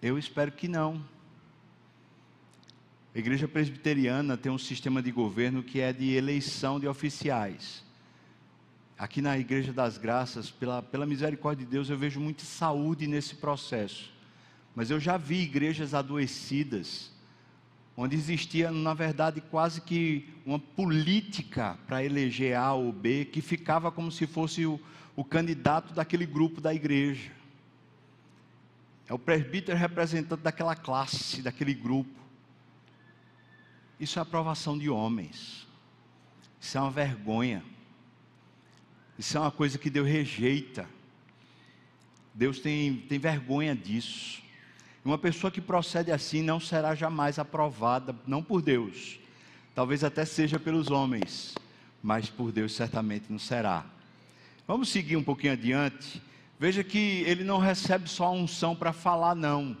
[0.00, 1.04] Eu espero que não.
[3.12, 7.82] A igreja presbiteriana tem um sistema de governo que é de eleição de oficiais.
[8.96, 13.34] Aqui na Igreja das Graças, pela, pela misericórdia de Deus, eu vejo muita saúde nesse
[13.34, 14.12] processo.
[14.76, 17.10] Mas eu já vi igrejas adoecidas,
[17.96, 23.92] onde existia, na verdade, quase que uma política para eleger A ou B, que ficava
[23.92, 24.80] como se fosse o,
[25.14, 27.30] o candidato daquele grupo da igreja.
[29.08, 32.10] É o presbítero representante daquela classe, daquele grupo.
[34.00, 35.66] Isso é aprovação de homens.
[36.60, 37.62] Isso é uma vergonha.
[39.18, 40.88] Isso é uma coisa que Deus rejeita.
[42.34, 44.42] Deus tem, tem vergonha disso.
[45.04, 49.18] Uma pessoa que procede assim não será jamais aprovada, não por Deus,
[49.74, 51.54] talvez até seja pelos homens,
[52.02, 53.84] mas por Deus certamente não será.
[54.66, 56.22] Vamos seguir um pouquinho adiante.
[56.58, 59.76] Veja que ele não recebe só a unção para falar, não.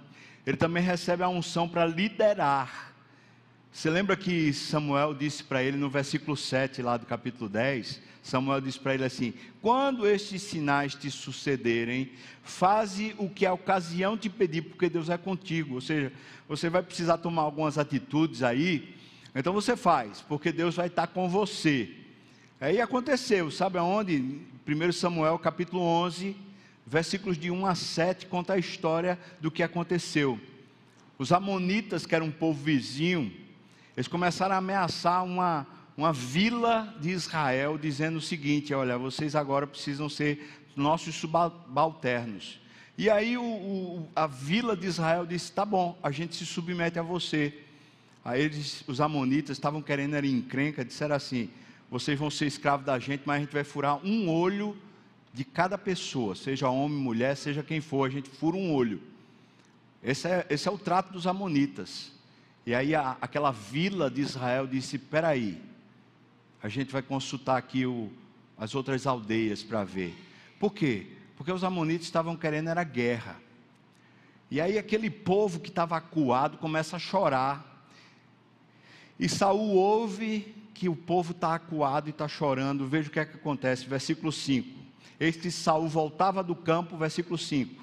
[0.46, 2.93] Ele também recebe a unção para liderar.
[3.74, 8.00] Você lembra que Samuel disse para ele no versículo 7 lá do capítulo 10?
[8.22, 12.12] Samuel disse para ele assim: Quando estes sinais te sucederem,
[12.44, 15.74] faze o que a ocasião te pedir, porque Deus é contigo.
[15.74, 16.12] Ou seja,
[16.48, 18.94] você vai precisar tomar algumas atitudes aí,
[19.34, 21.90] então você faz, porque Deus vai estar com você.
[22.60, 24.40] Aí aconteceu, sabe aonde?
[24.66, 26.36] 1 Samuel capítulo 11,
[26.86, 30.38] versículos de 1 a 7, conta a história do que aconteceu.
[31.18, 33.42] Os Amonitas, que eram um povo vizinho,
[33.96, 39.66] Eles começaram a ameaçar uma, uma vila de Israel, dizendo o seguinte: olha, vocês agora
[39.66, 42.60] precisam ser nossos subalternos.
[42.96, 46.98] E aí o, o, a vila de Israel disse: tá bom, a gente se submete
[46.98, 47.60] a você.
[48.24, 51.50] Aí eles, os amonitas estavam querendo era encrenca, disseram assim:
[51.90, 54.76] vocês vão ser escravos da gente, mas a gente vai furar um olho
[55.32, 59.00] de cada pessoa, seja homem, mulher, seja quem for, a gente fura um olho.
[60.02, 62.13] Esse é, esse é o trato dos amonitas.
[62.66, 65.60] E aí a, aquela vila de Israel disse: peraí,
[66.62, 68.10] a gente vai consultar aqui o,
[68.56, 70.14] as outras aldeias para ver.
[70.58, 71.06] Por quê?
[71.36, 73.36] Porque os amonitas estavam querendo era guerra.
[74.50, 77.86] E aí aquele povo que estava acuado começa a chorar.
[79.18, 82.86] E Saul ouve que o povo está acuado e está chorando.
[82.86, 84.68] Veja o que é que acontece, versículo 5.
[85.20, 87.82] Eis que Saul voltava do campo, versículo 5.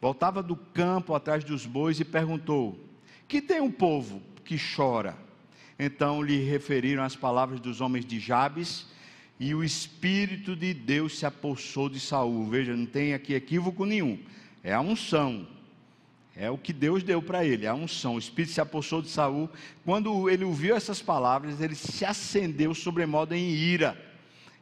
[0.00, 2.78] Voltava do campo atrás dos bois e perguntou:
[3.28, 5.14] Que tem um povo que chora?
[5.78, 8.86] Então lhe referiram as palavras dos homens de Jabes,
[9.38, 12.48] e o espírito de Deus se apossou de Saul.
[12.48, 14.18] Veja, não tem aqui equívoco nenhum.
[14.64, 15.46] É a unção.
[16.34, 18.14] É o que Deus deu para ele, a unção.
[18.14, 19.48] O espírito se apossou de Saul.
[19.84, 24.00] Quando ele ouviu essas palavras, ele se acendeu sobremodo em ira.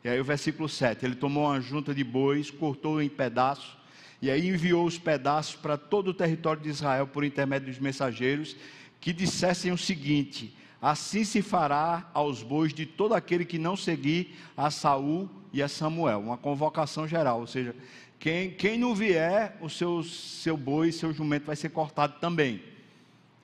[0.02, 3.75] E aí o versículo 7, ele tomou uma junta de bois, cortou em pedaços,
[4.20, 8.57] e aí enviou os pedaços para todo o território de Israel por intermédio dos mensageiros,
[9.00, 14.37] que dissessem o seguinte: Assim se fará aos bois de todo aquele que não seguir
[14.57, 16.20] a Saul e a Samuel.
[16.20, 17.74] Uma convocação geral, ou seja,
[18.18, 22.62] quem, quem não vier, o seu, seu boi, seu jumento vai ser cortado também.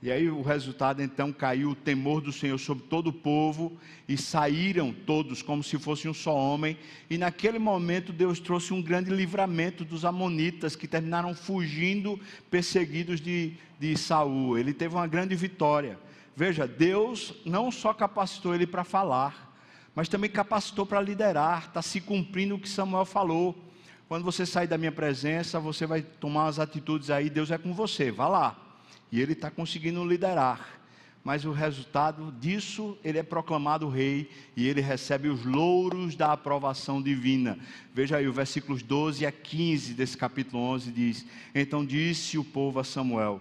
[0.03, 4.19] E aí o resultado então caiu o temor do Senhor sobre todo o povo e
[4.19, 6.77] saíram todos como se fosse um só homem.
[7.09, 12.19] E naquele momento Deus trouxe um grande livramento dos amonitas que terminaram fugindo,
[12.51, 14.59] perseguidos de, de Saul.
[14.59, 15.97] Ele teve uma grande vitória.
[16.35, 19.55] Veja, Deus não só capacitou ele para falar,
[19.95, 21.67] mas também capacitou para liderar.
[21.69, 23.57] Está se cumprindo o que Samuel falou.
[24.09, 27.73] Quando você sair da minha presença, você vai tomar as atitudes aí, Deus é com
[27.73, 28.72] você, vá lá.
[29.13, 30.81] E ele está conseguindo liderar.
[31.23, 37.01] Mas o resultado disso, ele é proclamado rei e ele recebe os louros da aprovação
[37.01, 37.57] divina.
[37.95, 42.81] Veja aí, o versículos 12 a 15 desse capítulo 11 diz: Então disse o povo
[42.81, 43.41] a Samuel: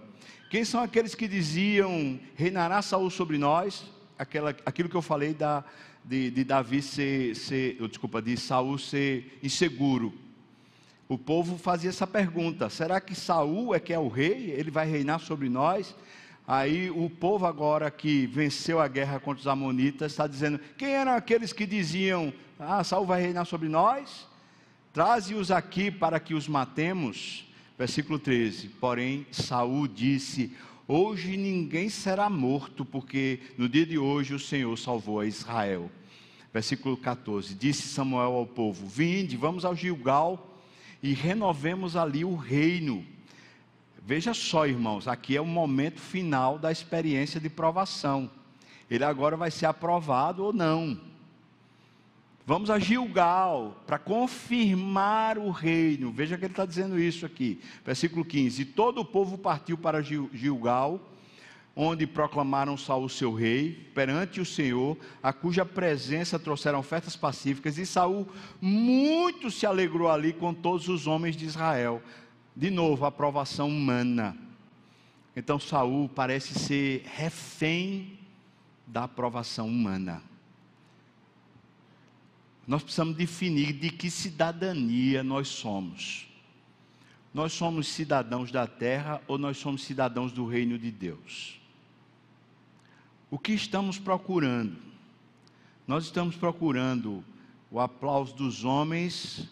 [0.52, 3.84] quem são aqueles que diziam, reinará Saul sobre nós?
[4.18, 5.64] Aquela, aquilo que eu falei da,
[6.04, 10.12] de, de Davi ser, ser, desculpa, de Saul ser inseguro.
[11.12, 14.50] O povo fazia essa pergunta: será que Saul é que é o rei?
[14.50, 15.94] Ele vai reinar sobre nós?
[16.48, 21.12] Aí o povo agora que venceu a guerra contra os amonitas está dizendo: quem eram
[21.12, 24.26] aqueles que diziam: ah, Saul vai reinar sobre nós?
[24.90, 27.46] Traze-os aqui para que os matemos.
[27.76, 30.56] Versículo 13: Porém, Saul disse:
[30.88, 35.90] Hoje ninguém será morto, porque no dia de hoje o Senhor salvou a Israel.
[36.54, 40.48] Versículo 14: Disse Samuel ao povo: Vinde, vamos ao Gilgal
[41.02, 43.04] e renovemos ali o reino.
[44.04, 48.30] Veja só, irmãos, aqui é o momento final da experiência de provação.
[48.90, 51.00] Ele agora vai ser aprovado ou não.
[52.44, 56.10] Vamos a Gilgal para confirmar o reino.
[56.10, 57.60] Veja que ele está dizendo isso aqui.
[57.84, 61.00] Versículo 15: E todo o povo partiu para Gilgal,
[61.74, 67.86] onde proclamaram Saul seu rei, perante o Senhor, a cuja presença trouxeram ofertas pacíficas, e
[67.86, 68.28] Saul
[68.60, 72.02] muito se alegrou ali com todos os homens de Israel.
[72.54, 74.36] De novo, a aprovação humana.
[75.34, 78.18] Então Saul parece ser refém
[78.86, 80.22] da aprovação humana.
[82.66, 86.28] Nós precisamos definir de que cidadania nós somos.
[87.32, 91.61] Nós somos cidadãos da terra ou nós somos cidadãos do reino de Deus?
[93.32, 94.76] O que estamos procurando?
[95.86, 97.24] Nós estamos procurando
[97.70, 99.48] o aplauso dos homens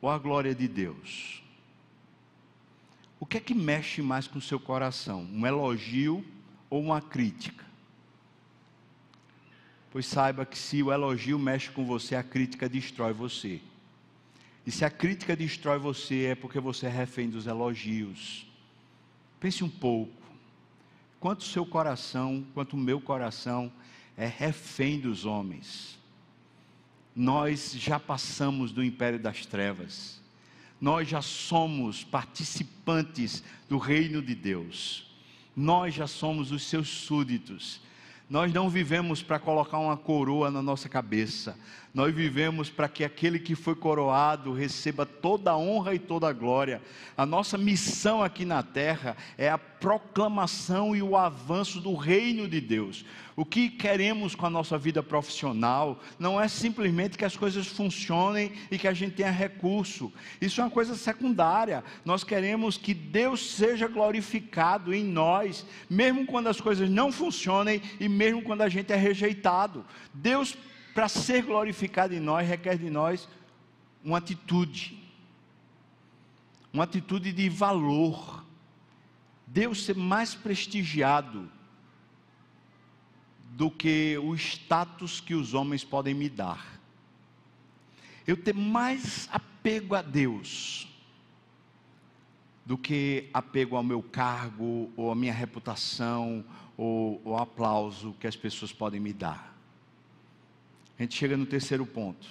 [0.00, 1.42] ou a glória de Deus?
[3.20, 5.28] O que é que mexe mais com o seu coração?
[5.30, 6.24] Um elogio
[6.70, 7.66] ou uma crítica?
[9.90, 13.60] Pois saiba que se o elogio mexe com você, a crítica destrói você.
[14.66, 18.46] E se a crítica destrói você, é porque você é refém dos elogios.
[19.38, 20.17] Pense um pouco.
[21.20, 23.72] Quanto o seu coração, quanto o meu coração
[24.16, 25.98] é refém dos homens.
[27.14, 30.20] Nós já passamos do império das trevas.
[30.80, 35.10] Nós já somos participantes do reino de Deus.
[35.56, 37.80] Nós já somos os seus súditos
[38.30, 41.58] Nós não vivemos para colocar uma coroa na nossa cabeça.
[41.94, 46.32] Nós vivemos para que aquele que foi coroado receba toda a honra e toda a
[46.32, 46.82] glória.
[47.16, 52.60] A nossa missão aqui na terra é a proclamação e o avanço do reino de
[52.60, 53.04] Deus.
[53.34, 58.52] O que queremos com a nossa vida profissional não é simplesmente que as coisas funcionem
[58.70, 60.12] e que a gente tenha recurso.
[60.40, 61.84] Isso é uma coisa secundária.
[62.04, 68.08] Nós queremos que Deus seja glorificado em nós, mesmo quando as coisas não funcionem e
[68.08, 69.84] mesmo quando a gente é rejeitado.
[70.12, 70.56] Deus,
[70.98, 73.28] para ser glorificado em nós, requer de nós
[74.02, 74.98] uma atitude,
[76.72, 78.44] uma atitude de valor.
[79.46, 81.48] Deus ser mais prestigiado
[83.50, 86.80] do que o status que os homens podem me dar.
[88.26, 90.88] Eu ter mais apego a Deus
[92.66, 96.44] do que apego ao meu cargo, ou à minha reputação,
[96.76, 99.57] ou o aplauso que as pessoas podem me dar.
[100.98, 102.26] A gente chega no terceiro ponto.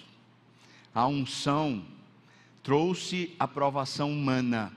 [0.93, 1.85] A unção
[2.61, 4.73] trouxe aprovação humana,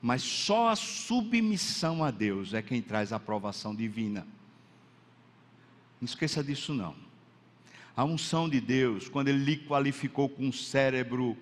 [0.00, 4.26] mas só a submissão a Deus é quem traz a aprovação divina.
[6.00, 6.94] Não esqueça disso não.
[7.96, 11.36] A unção de Deus, quando Ele lhe qualificou com um cérebro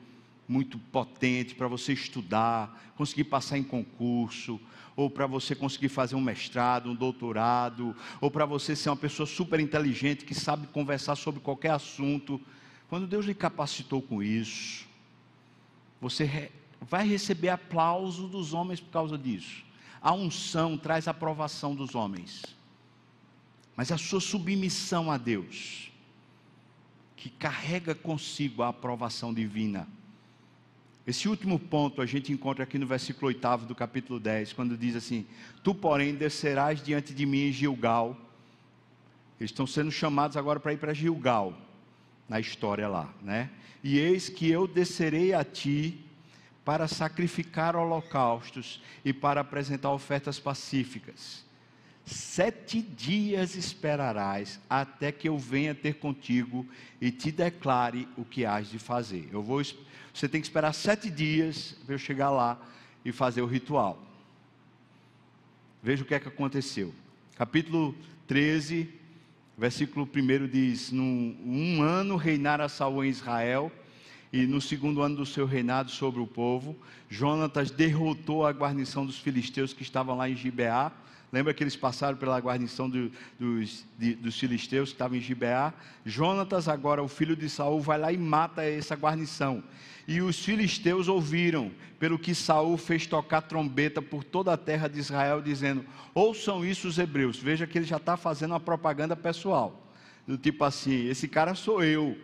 [0.49, 4.59] muito potente para você estudar, conseguir passar em concurso,
[4.99, 9.27] ou para você conseguir fazer um mestrado, um doutorado, ou para você ser uma pessoa
[9.27, 12.41] super inteligente que sabe conversar sobre qualquer assunto.
[12.89, 14.87] Quando Deus lhe capacitou com isso,
[16.01, 19.65] você vai receber aplauso dos homens por causa disso.
[20.03, 22.43] A unção traz aprovação dos homens
[23.79, 25.93] mas a sua submissão a Deus,
[27.15, 29.87] que carrega consigo a aprovação divina.
[31.09, 34.95] Esse último ponto a gente encontra aqui no versículo 8 do capítulo 10, quando diz
[34.95, 35.27] assim:
[35.65, 38.15] Tu, porém, descerás diante de mim em Gilgal.
[39.41, 41.57] Eles estão sendo chamados agora para ir para Gilgal,
[42.29, 43.49] na história lá, né?
[43.83, 45.99] E eis que eu descerei a ti
[46.63, 51.49] para sacrificar holocaustos e para apresentar ofertas pacíficas
[52.09, 56.67] sete dias esperarás até que eu venha ter contigo
[57.01, 59.29] e te declare o que has de fazer.
[59.31, 59.63] Eu vou,
[60.13, 62.61] você tem que esperar sete dias para eu chegar lá
[63.05, 64.03] e fazer o ritual.
[65.83, 66.93] Veja o que é que aconteceu.
[67.37, 67.95] Capítulo
[68.27, 68.89] 13,
[69.57, 73.71] versículo 1 diz: Num um ano reinara Saul em Israel,
[74.33, 76.77] e no segundo ano do seu reinado sobre o povo,
[77.09, 80.93] Jonatas derrotou a guarnição dos filisteus que estavam lá em Gibeá
[81.31, 85.75] Lembra que eles passaram pela guarnição do, dos, de, dos filisteus que estavam em Gibeá?
[86.05, 89.63] Jonatas, agora o filho de Saul, vai lá e mata essa guarnição.
[90.07, 94.99] E os filisteus ouviram, pelo que Saul fez tocar trombeta por toda a terra de
[94.99, 97.39] Israel, dizendo: Ouçam isso os hebreus.
[97.39, 99.87] Veja que ele já está fazendo uma propaganda pessoal.
[100.27, 102.17] Do tipo assim, esse cara sou eu,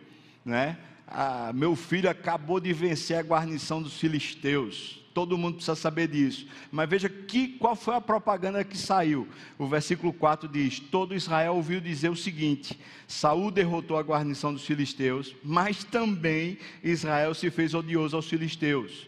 [0.43, 0.79] né?
[1.07, 6.47] Ah, meu filho acabou de vencer a guarnição dos filisteus todo mundo precisa saber disso.
[6.71, 9.29] Mas veja que, qual foi a propaganda que saiu.
[9.57, 14.67] O versículo 4 diz: Todo Israel ouviu dizer o seguinte: Saul derrotou a guarnição dos
[14.67, 19.07] filisteus, mas também Israel se fez odioso aos filisteus.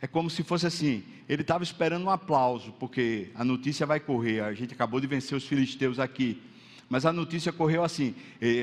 [0.00, 4.40] É como se fosse assim: ele estava esperando um aplauso, porque a notícia vai correr.
[4.40, 6.42] A gente acabou de vencer os filisteus aqui.
[6.88, 8.14] Mas a notícia correu assim: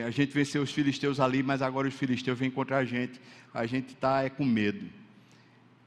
[0.06, 3.22] a gente venceu os filisteus ali, mas agora os filisteus vêm contra a gente.
[3.54, 5.01] A gente está é, com medo.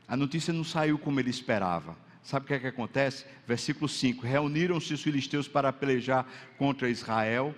[0.07, 1.97] A notícia não saiu como ele esperava.
[2.23, 3.27] Sabe o que é que acontece?
[3.47, 6.27] Versículo 5: Reuniram-se os filisteus para pelejar
[6.57, 7.55] contra Israel.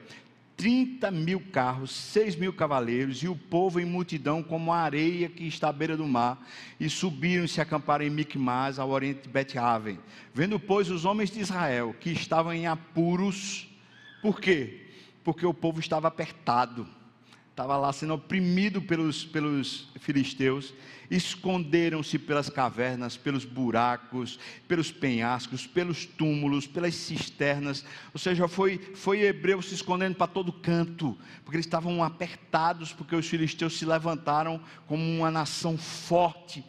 [0.57, 5.47] 30 mil carros, 6 mil cavaleiros, e o povo em multidão, como a areia que
[5.47, 6.44] está à beira do mar,
[6.80, 9.99] e subiram e se acamparam em Micmas, ao oriente de Bet-Aven.
[10.32, 13.68] Vendo, pois, os homens de Israel, que estavam em apuros,
[14.22, 14.86] por quê?
[15.22, 16.86] Porque o povo estava apertado,
[17.57, 20.75] estava lá sendo oprimido pelos, pelos filisteus,
[21.11, 24.39] esconderam-se pelas cavernas, pelos buracos,
[24.69, 27.83] pelos penhascos, pelos túmulos, pelas cisternas,
[28.13, 33.17] ou seja, foi, foi hebreu se escondendo para todo canto, porque eles estavam apertados, porque
[33.17, 36.63] os filisteus se levantaram como uma nação forte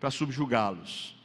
[0.00, 1.20] para subjugá-los.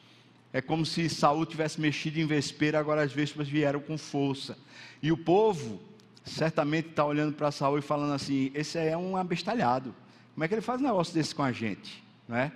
[0.52, 4.58] É como se Saul tivesse mexido em vespeira, agora as vespas vieram com força.
[5.02, 5.95] E o povo
[6.26, 9.96] certamente está olhando para Saul e falando assim: esse é um abestalhado.
[10.34, 12.04] Como é que ele faz um negócio desse com a gente?
[12.28, 12.52] Né?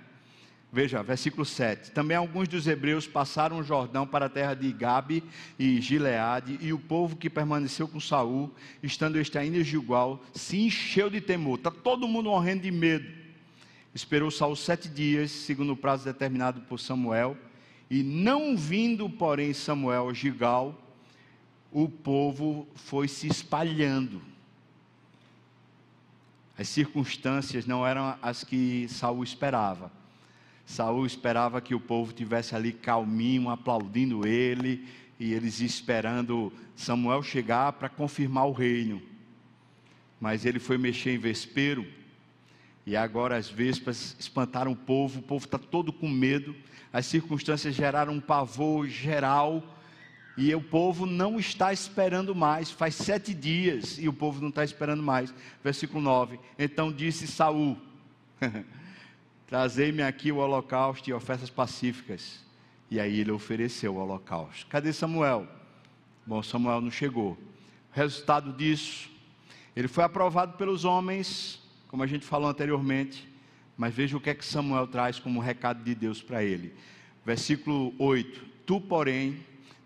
[0.72, 1.90] Veja, versículo 7.
[1.90, 5.24] Também alguns dos hebreus passaram o Jordão para a terra de Gabe
[5.58, 8.52] e Gileade, e o povo que permaneceu com Saul,
[8.82, 11.58] estando este ainda em Gilgal, se encheu de temor.
[11.58, 13.08] Está todo mundo morrendo de medo.
[13.92, 17.36] Esperou Saul sete dias, segundo o prazo determinado por Samuel,
[17.90, 20.80] e não vindo, porém, Samuel a Gilgal,
[21.72, 24.20] o povo foi se espalhando.
[26.58, 29.90] As circunstâncias não eram as que Saul esperava.
[30.66, 34.86] Saul esperava que o povo tivesse ali calminho, aplaudindo ele,
[35.18, 39.00] e eles esperando Samuel chegar para confirmar o reino.
[40.20, 41.86] Mas ele foi mexer em vespeiro,
[42.86, 46.54] e agora as vespas espantaram o povo, o povo está todo com medo,
[46.92, 49.62] as circunstâncias geraram um pavor geral,
[50.36, 52.70] e o povo não está esperando mais.
[52.70, 55.34] Faz sete dias e o povo não está esperando mais.
[55.62, 56.38] Versículo 9.
[56.58, 57.76] Então disse Saul:
[59.46, 62.40] Trazei-me aqui o holocausto e ofertas pacíficas.
[62.90, 64.66] E aí ele ofereceu o holocausto.
[64.66, 65.46] Cadê Samuel?
[66.26, 67.38] Bom, Samuel não chegou.
[67.92, 69.10] Resultado disso,
[69.74, 73.28] ele foi aprovado pelos homens, como a gente falou anteriormente,
[73.76, 76.74] mas veja o que é que Samuel traz como recado de Deus para ele.
[77.24, 79.40] Versículo 8: Tu, porém,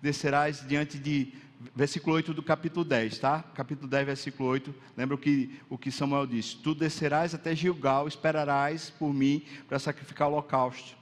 [0.04, 1.32] descerás diante de.
[1.74, 3.42] Versículo 8 do capítulo 10, tá?
[3.54, 4.74] Capítulo 10, versículo 8.
[4.94, 9.78] Lembra o que, o que Samuel disse: Tu descerás até Gilgal, esperarás por mim para
[9.78, 10.94] sacrificar o holocausto.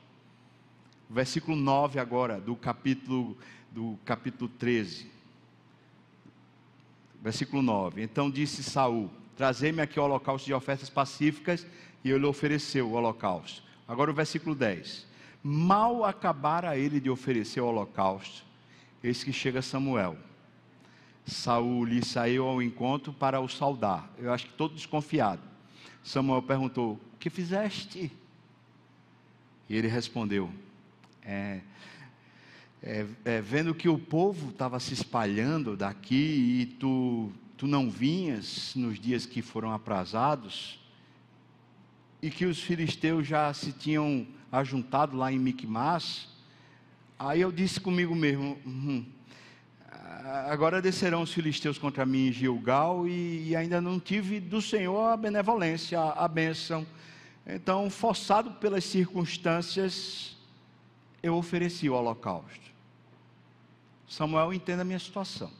[1.10, 3.36] Versículo 9 agora, do capítulo,
[3.72, 5.10] do capítulo 13.
[7.20, 8.00] Versículo 9.
[8.00, 11.66] Então disse Saul: Trazei-me aqui o holocausto de ofertas pacíficas,
[12.04, 13.64] e ele ofereceu o holocausto.
[13.88, 15.08] Agora o versículo 10.
[15.42, 18.51] Mal acabara ele de oferecer o holocausto,
[19.02, 20.16] eis que chega Samuel.
[21.24, 24.10] Saul lhe saiu ao encontro para o saudar.
[24.18, 25.42] Eu acho que todo desconfiado.
[26.02, 28.10] Samuel perguntou: O que fizeste?
[29.68, 30.50] E ele respondeu:
[31.24, 31.60] é,
[32.82, 38.74] é, é, vendo que o povo estava se espalhando daqui e tu, tu não vinhas
[38.74, 40.80] nos dias que foram aprazados,
[42.20, 46.28] e que os filisteus já se tinham ajuntado lá em Micmas,
[47.24, 49.06] Aí eu disse comigo mesmo: hum,
[50.50, 55.04] agora descerão os filisteus contra mim em Gilgal, e, e, ainda não tive do Senhor
[55.06, 56.84] a benevolência, a, a bênção.
[57.46, 60.36] Então, forçado pelas circunstâncias,
[61.22, 62.72] eu ofereci o holocausto.
[64.08, 65.50] Samuel entenda a minha situação.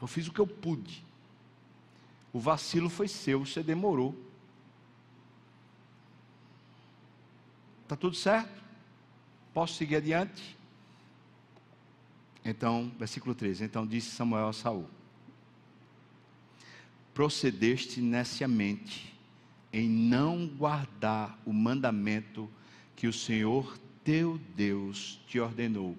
[0.00, 1.04] Eu fiz o que eu pude.
[2.32, 4.16] O vacilo foi seu, você demorou.
[7.82, 8.59] Está tudo certo?
[9.52, 10.56] Posso seguir adiante?
[12.44, 13.64] Então, versículo 13.
[13.64, 14.88] Então disse Samuel a Saul:
[17.12, 19.14] Procedeste neciamente
[19.72, 22.48] em não guardar o mandamento
[22.96, 25.96] que o Senhor teu Deus te ordenou,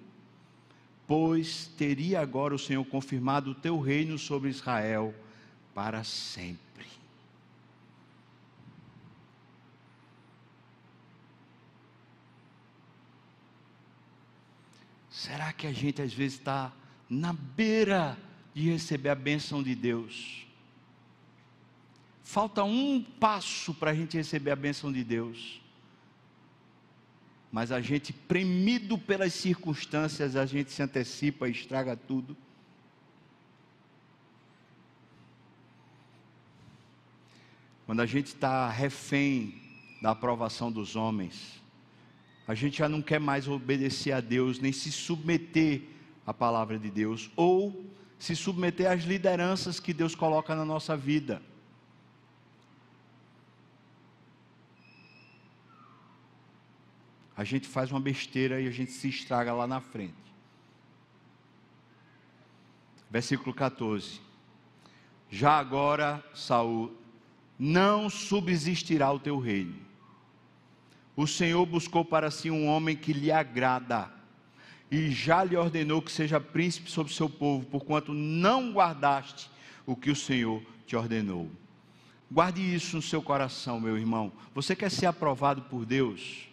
[1.06, 5.14] pois teria agora o Senhor confirmado o teu reino sobre Israel
[5.74, 6.71] para sempre.
[15.22, 16.72] Será que a gente às vezes está
[17.08, 18.18] na beira
[18.52, 20.44] de receber a bênção de Deus?
[22.24, 25.60] Falta um passo para a gente receber a bênção de Deus.
[27.52, 32.36] Mas a gente, premido pelas circunstâncias, a gente se antecipa e estraga tudo.
[37.86, 39.54] Quando a gente está refém
[40.02, 41.61] da aprovação dos homens,
[42.46, 45.82] a gente já não quer mais obedecer a Deus, nem se submeter
[46.26, 47.86] à palavra de Deus, ou
[48.18, 51.40] se submeter às lideranças que Deus coloca na nossa vida.
[57.36, 60.14] A gente faz uma besteira e a gente se estraga lá na frente.
[63.10, 64.20] Versículo 14.
[65.30, 66.96] Já agora, Saul,
[67.58, 69.91] não subsistirá o teu reino
[71.16, 74.10] o Senhor buscou para si um homem que lhe agrada,
[74.90, 79.50] e já lhe ordenou que seja príncipe sobre seu povo, porquanto não guardaste
[79.86, 81.50] o que o Senhor te ordenou.
[82.30, 84.32] Guarde isso no seu coração, meu irmão.
[84.54, 86.48] Você quer ser aprovado por Deus?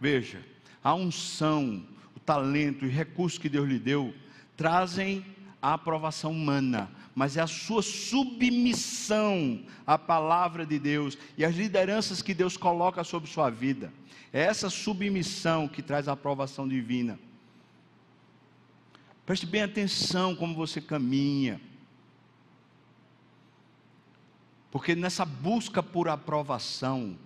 [0.00, 0.40] Veja,
[0.82, 1.84] a unção,
[2.16, 4.14] o talento e recursos que Deus lhe deu
[4.56, 5.24] trazem
[5.62, 12.20] a aprovação humana, mas é a sua submissão à palavra de Deus e às lideranças
[12.20, 13.92] que Deus coloca sobre sua vida.
[14.32, 17.18] É essa submissão que traz a aprovação divina.
[19.24, 21.60] Preste bem atenção como você caminha.
[24.70, 27.16] Porque nessa busca por aprovação,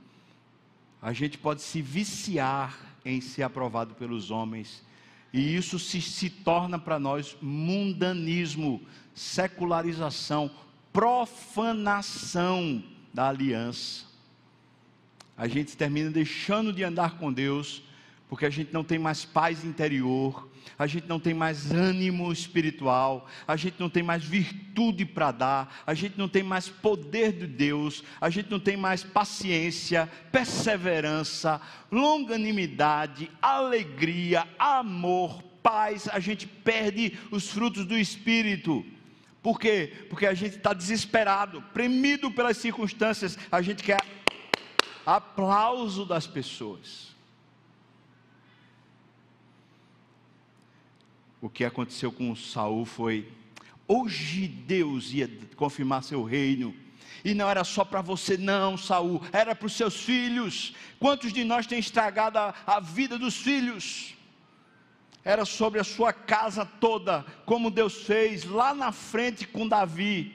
[1.00, 4.84] a gente pode se viciar em ser aprovado pelos homens
[5.32, 8.80] e isso se, se torna para nós mundanismo,
[9.14, 10.50] secularização,
[10.92, 14.04] profanação da aliança.
[15.36, 17.82] A gente termina deixando de andar com Deus
[18.28, 20.48] porque a gente não tem mais paz interior,
[20.78, 25.82] a gente não tem mais ânimo espiritual, a gente não tem mais virtude para dar,
[25.86, 31.60] a gente não tem mais poder de Deus, a gente não tem mais paciência, perseverança,
[31.90, 38.84] longanimidade, alegria, amor, paz, a gente perde os frutos do Espírito.
[39.42, 39.92] Por quê?
[40.10, 43.98] Porque a gente está desesperado, premido pelas circunstâncias, a gente quer
[45.04, 47.15] aplauso das pessoas.
[51.46, 53.28] O que aconteceu com Saul foi:
[53.86, 56.74] hoje Deus ia confirmar seu reino.
[57.24, 60.74] E não era só para você, não, Saul, era para os seus filhos.
[61.00, 64.14] Quantos de nós têm estragado a, a vida dos filhos?
[65.24, 70.34] Era sobre a sua casa toda, como Deus fez lá na frente com Davi.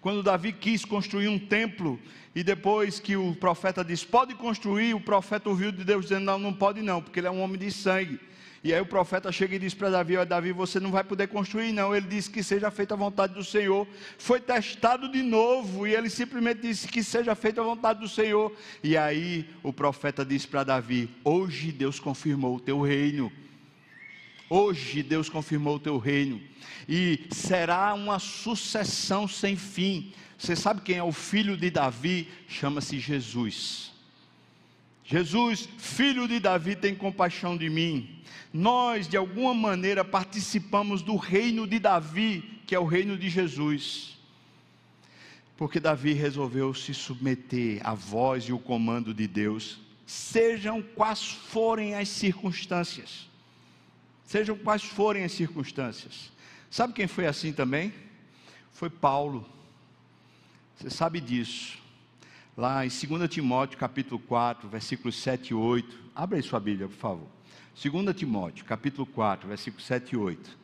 [0.00, 2.00] Quando Davi quis construir um templo,
[2.34, 6.38] e depois que o profeta disse: Pode construir, o profeta ouviu de Deus dizendo: Não,
[6.38, 8.18] não pode não, porque ele é um homem de sangue.
[8.64, 11.26] E aí o profeta chega e diz para Davi: Olha, Davi, você não vai poder
[11.26, 11.94] construir, não.
[11.94, 13.88] Ele disse que seja feita a vontade do Senhor.
[14.16, 18.54] Foi testado de novo e ele simplesmente disse que seja feita a vontade do Senhor.
[18.82, 23.32] E aí o profeta disse para Davi: Hoje Deus confirmou o teu reino.
[24.48, 26.40] Hoje Deus confirmou o teu reino.
[26.88, 30.12] E será uma sucessão sem fim.
[30.38, 32.28] Você sabe quem é o filho de Davi?
[32.46, 33.91] Chama-se Jesus.
[35.12, 41.66] Jesus, filho de Davi, tem compaixão de mim nós, de alguma maneira, participamos do reino
[41.66, 44.18] de Davi, que é o reino de Jesus.
[45.56, 51.94] Porque Davi resolveu se submeter à voz e o comando de Deus, sejam quais forem
[51.94, 53.30] as circunstâncias.
[54.24, 56.30] Sejam quais forem as circunstâncias.
[56.70, 57.92] Sabe quem foi assim também?
[58.70, 59.48] Foi Paulo.
[60.76, 61.78] Você sabe disso.
[62.54, 66.02] Lá em 2 Timóteo, capítulo 4, versículos 7 e 8.
[66.14, 67.28] Abra aí sua Bíblia, por favor.
[67.82, 70.58] 2 Timóteo, capítulo 4, versículos 7 e 8.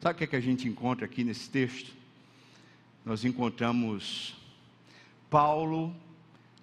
[0.00, 1.92] Sabe o que, é que a gente encontra aqui nesse texto?
[3.04, 4.36] Nós encontramos
[5.30, 5.94] Paulo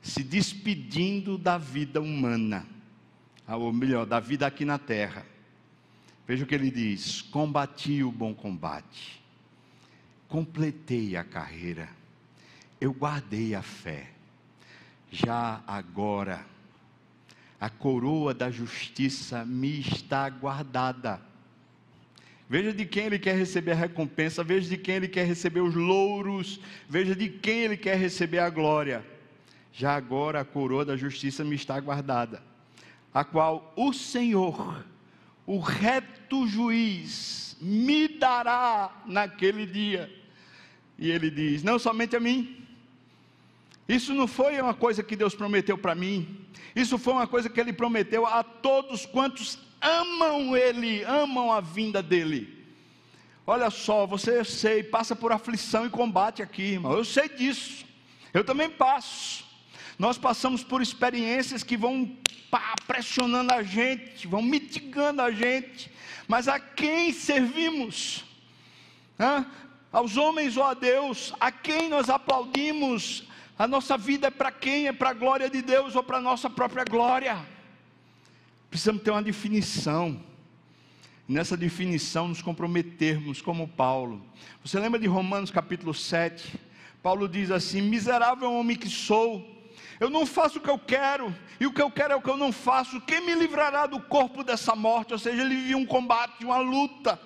[0.02, 2.68] se despedindo da vida humana,
[3.48, 5.26] ou melhor, da vida aqui na terra.
[6.28, 9.24] Veja o que ele diz: Combati o bom combate,
[10.28, 11.88] completei a carreira,
[12.82, 14.15] eu guardei a fé.
[15.12, 16.46] Já agora,
[17.60, 21.22] a coroa da justiça me está guardada.
[22.48, 25.74] Veja de quem ele quer receber a recompensa, veja de quem ele quer receber os
[25.74, 29.06] louros, veja de quem ele quer receber a glória.
[29.74, 32.42] Já agora a coroa da justiça me está guardada,
[33.14, 34.86] a qual o Senhor,
[35.46, 40.14] o reto juiz, me dará naquele dia.
[40.98, 42.65] E ele diz: não somente a mim,
[43.88, 47.60] isso não foi uma coisa que Deus prometeu para mim, isso foi uma coisa que
[47.60, 52.56] Ele prometeu a todos quantos amam Ele, amam a vinda dEle.
[53.48, 56.94] Olha só, você eu sei, passa por aflição e combate aqui, irmão.
[56.94, 57.86] Eu sei disso.
[58.34, 59.46] Eu também passo.
[60.00, 62.18] Nós passamos por experiências que vão
[62.50, 65.92] pá, pressionando a gente, vão mitigando a gente.
[66.28, 68.26] Mas a quem servimos?
[69.20, 69.46] Hã?
[69.92, 71.32] Aos homens ou a Deus?
[71.40, 73.24] A quem nós aplaudimos?
[73.58, 74.88] A nossa vida é para quem?
[74.88, 77.38] É para a glória de Deus ou para a nossa própria glória?
[78.70, 80.22] Precisamos ter uma definição.
[81.28, 84.22] Nessa definição, nos comprometermos como Paulo.
[84.64, 86.60] Você lembra de Romanos capítulo 7?
[87.02, 89.44] Paulo diz assim: Miserável homem que sou,
[90.00, 92.30] eu não faço o que eu quero, e o que eu quero é o que
[92.30, 93.02] eu não faço.
[93.02, 95.14] Quem me livrará do corpo dessa morte?
[95.14, 97.20] Ou seja, ele vivia um combate, uma luta.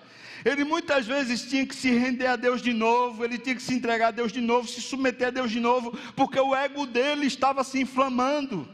[0.45, 3.73] Ele muitas vezes tinha que se render a Deus de novo, ele tinha que se
[3.73, 7.25] entregar a Deus de novo, se submeter a Deus de novo, porque o ego dele
[7.27, 8.67] estava se inflamando.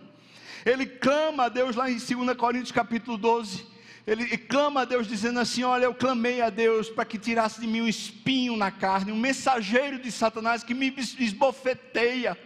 [0.66, 3.66] Ele clama a Deus lá em 2 Coríntios capítulo 12.
[4.08, 7.68] Ele clama a Deus dizendo assim: Olha, eu clamei a Deus para que tirasse de
[7.68, 12.38] mim um espinho na carne, um mensageiro de Satanás que me esbofeteia.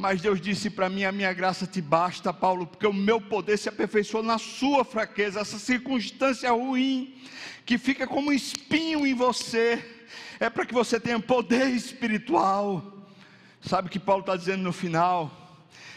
[0.00, 3.58] Mas Deus disse para mim: A minha graça te basta, Paulo, porque o meu poder
[3.58, 5.40] se aperfeiçoa na sua fraqueza.
[5.40, 7.14] Essa circunstância ruim
[7.66, 9.84] que fica como um espinho em você,
[10.40, 12.82] é para que você tenha poder espiritual.
[13.60, 15.30] Sabe o que Paulo está dizendo no final?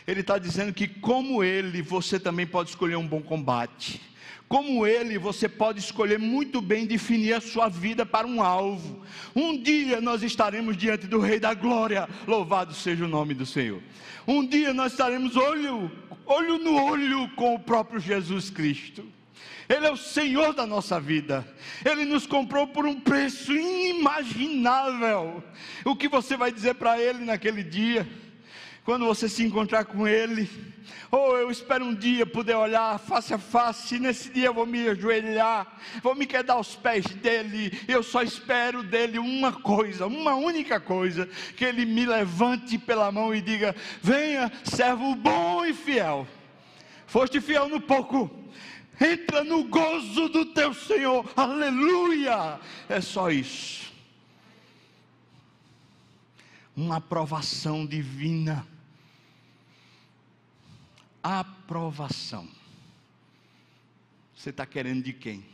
[0.05, 4.01] Ele está dizendo que, como ele, você também pode escolher um bom combate.
[4.47, 9.03] Como ele, você pode escolher muito bem definir a sua vida para um alvo.
[9.35, 13.81] Um dia nós estaremos diante do Rei da Glória, louvado seja o nome do Senhor.
[14.27, 15.91] Um dia nós estaremos olho,
[16.25, 19.03] olho no olho com o próprio Jesus Cristo.
[19.67, 21.47] Ele é o Senhor da nossa vida.
[21.83, 25.43] Ele nos comprou por um preço inimaginável.
[25.85, 28.07] O que você vai dizer para Ele naquele dia?
[28.83, 30.49] Quando você se encontrar com Ele,
[31.09, 34.89] ou eu espero um dia poder olhar face a face, nesse dia eu vou me
[34.89, 40.81] ajoelhar, vou me quedar aos pés dele, eu só espero dele uma coisa, uma única
[40.81, 46.27] coisa, que ele me levante pela mão e diga: Venha, servo bom e fiel,
[47.07, 48.29] foste fiel no pouco,
[48.99, 52.59] entra no gozo do teu Senhor, aleluia,
[52.89, 53.93] é só isso.
[56.75, 58.72] Uma aprovação divina
[61.23, 62.47] aprovação.
[64.35, 65.45] Você está querendo de quem?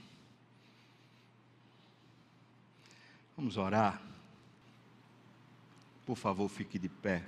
[3.38, 4.02] Vamos orar.
[6.06, 7.24] Por favor, fique de pé.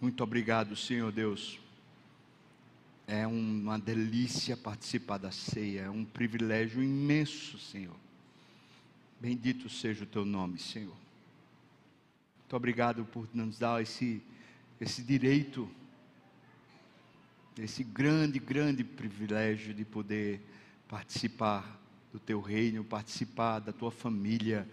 [0.00, 1.58] Muito obrigado, Senhor Deus.
[3.06, 7.96] É uma delícia participar da ceia, é um privilégio imenso, Senhor.
[9.20, 10.96] Bendito seja o teu nome, Senhor.
[12.48, 14.22] Muito obrigado por nos dar esse,
[14.80, 15.68] esse direito,
[17.58, 20.40] esse grande, grande privilégio de poder
[20.88, 21.78] participar
[22.10, 24.66] do teu reino, participar da tua família,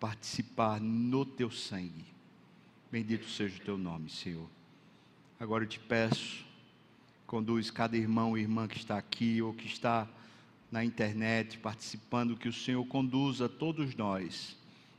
[0.00, 2.04] participar no teu sangue.
[2.90, 4.50] Bendito seja o teu nome, Senhor.
[5.38, 6.44] Agora eu te peço,
[7.24, 10.08] conduz cada irmão e irmã que está aqui ou que está
[10.72, 14.56] na internet participando, que o Senhor conduza todos nós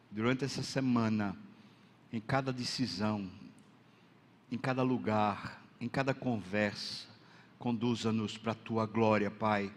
[0.10, 1.38] durante essa semana
[2.12, 3.30] em cada decisão,
[4.51, 7.08] em cada lugar, em cada conversa.
[7.60, 9.72] Conduza-nos para a tua glória, Pai.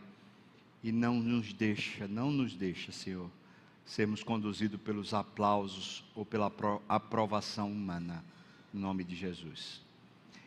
[0.83, 3.31] E não nos deixa, não nos deixa, Senhor,
[3.85, 6.51] sermos conduzidos pelos aplausos ou pela
[6.89, 8.25] aprovação humana.
[8.73, 9.83] Em nome de Jesus.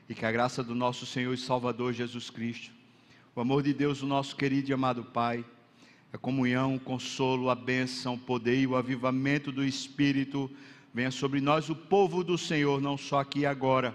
[0.07, 2.71] E que a graça do nosso Senhor e Salvador Jesus Cristo,
[3.35, 5.43] o amor de Deus, o nosso querido e amado Pai,
[6.11, 10.49] a comunhão, o consolo, a bênção, o poder e o avivamento do Espírito
[10.93, 13.93] Venha sobre nós o povo do Senhor, não só aqui e agora,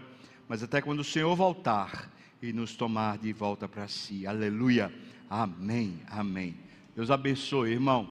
[0.49, 4.27] mas até quando o Senhor voltar e nos tomar de volta para si.
[4.27, 4.93] Aleluia.
[5.31, 6.03] Amém.
[6.09, 6.57] Amém.
[6.95, 8.07] Deus abençoe, irmão.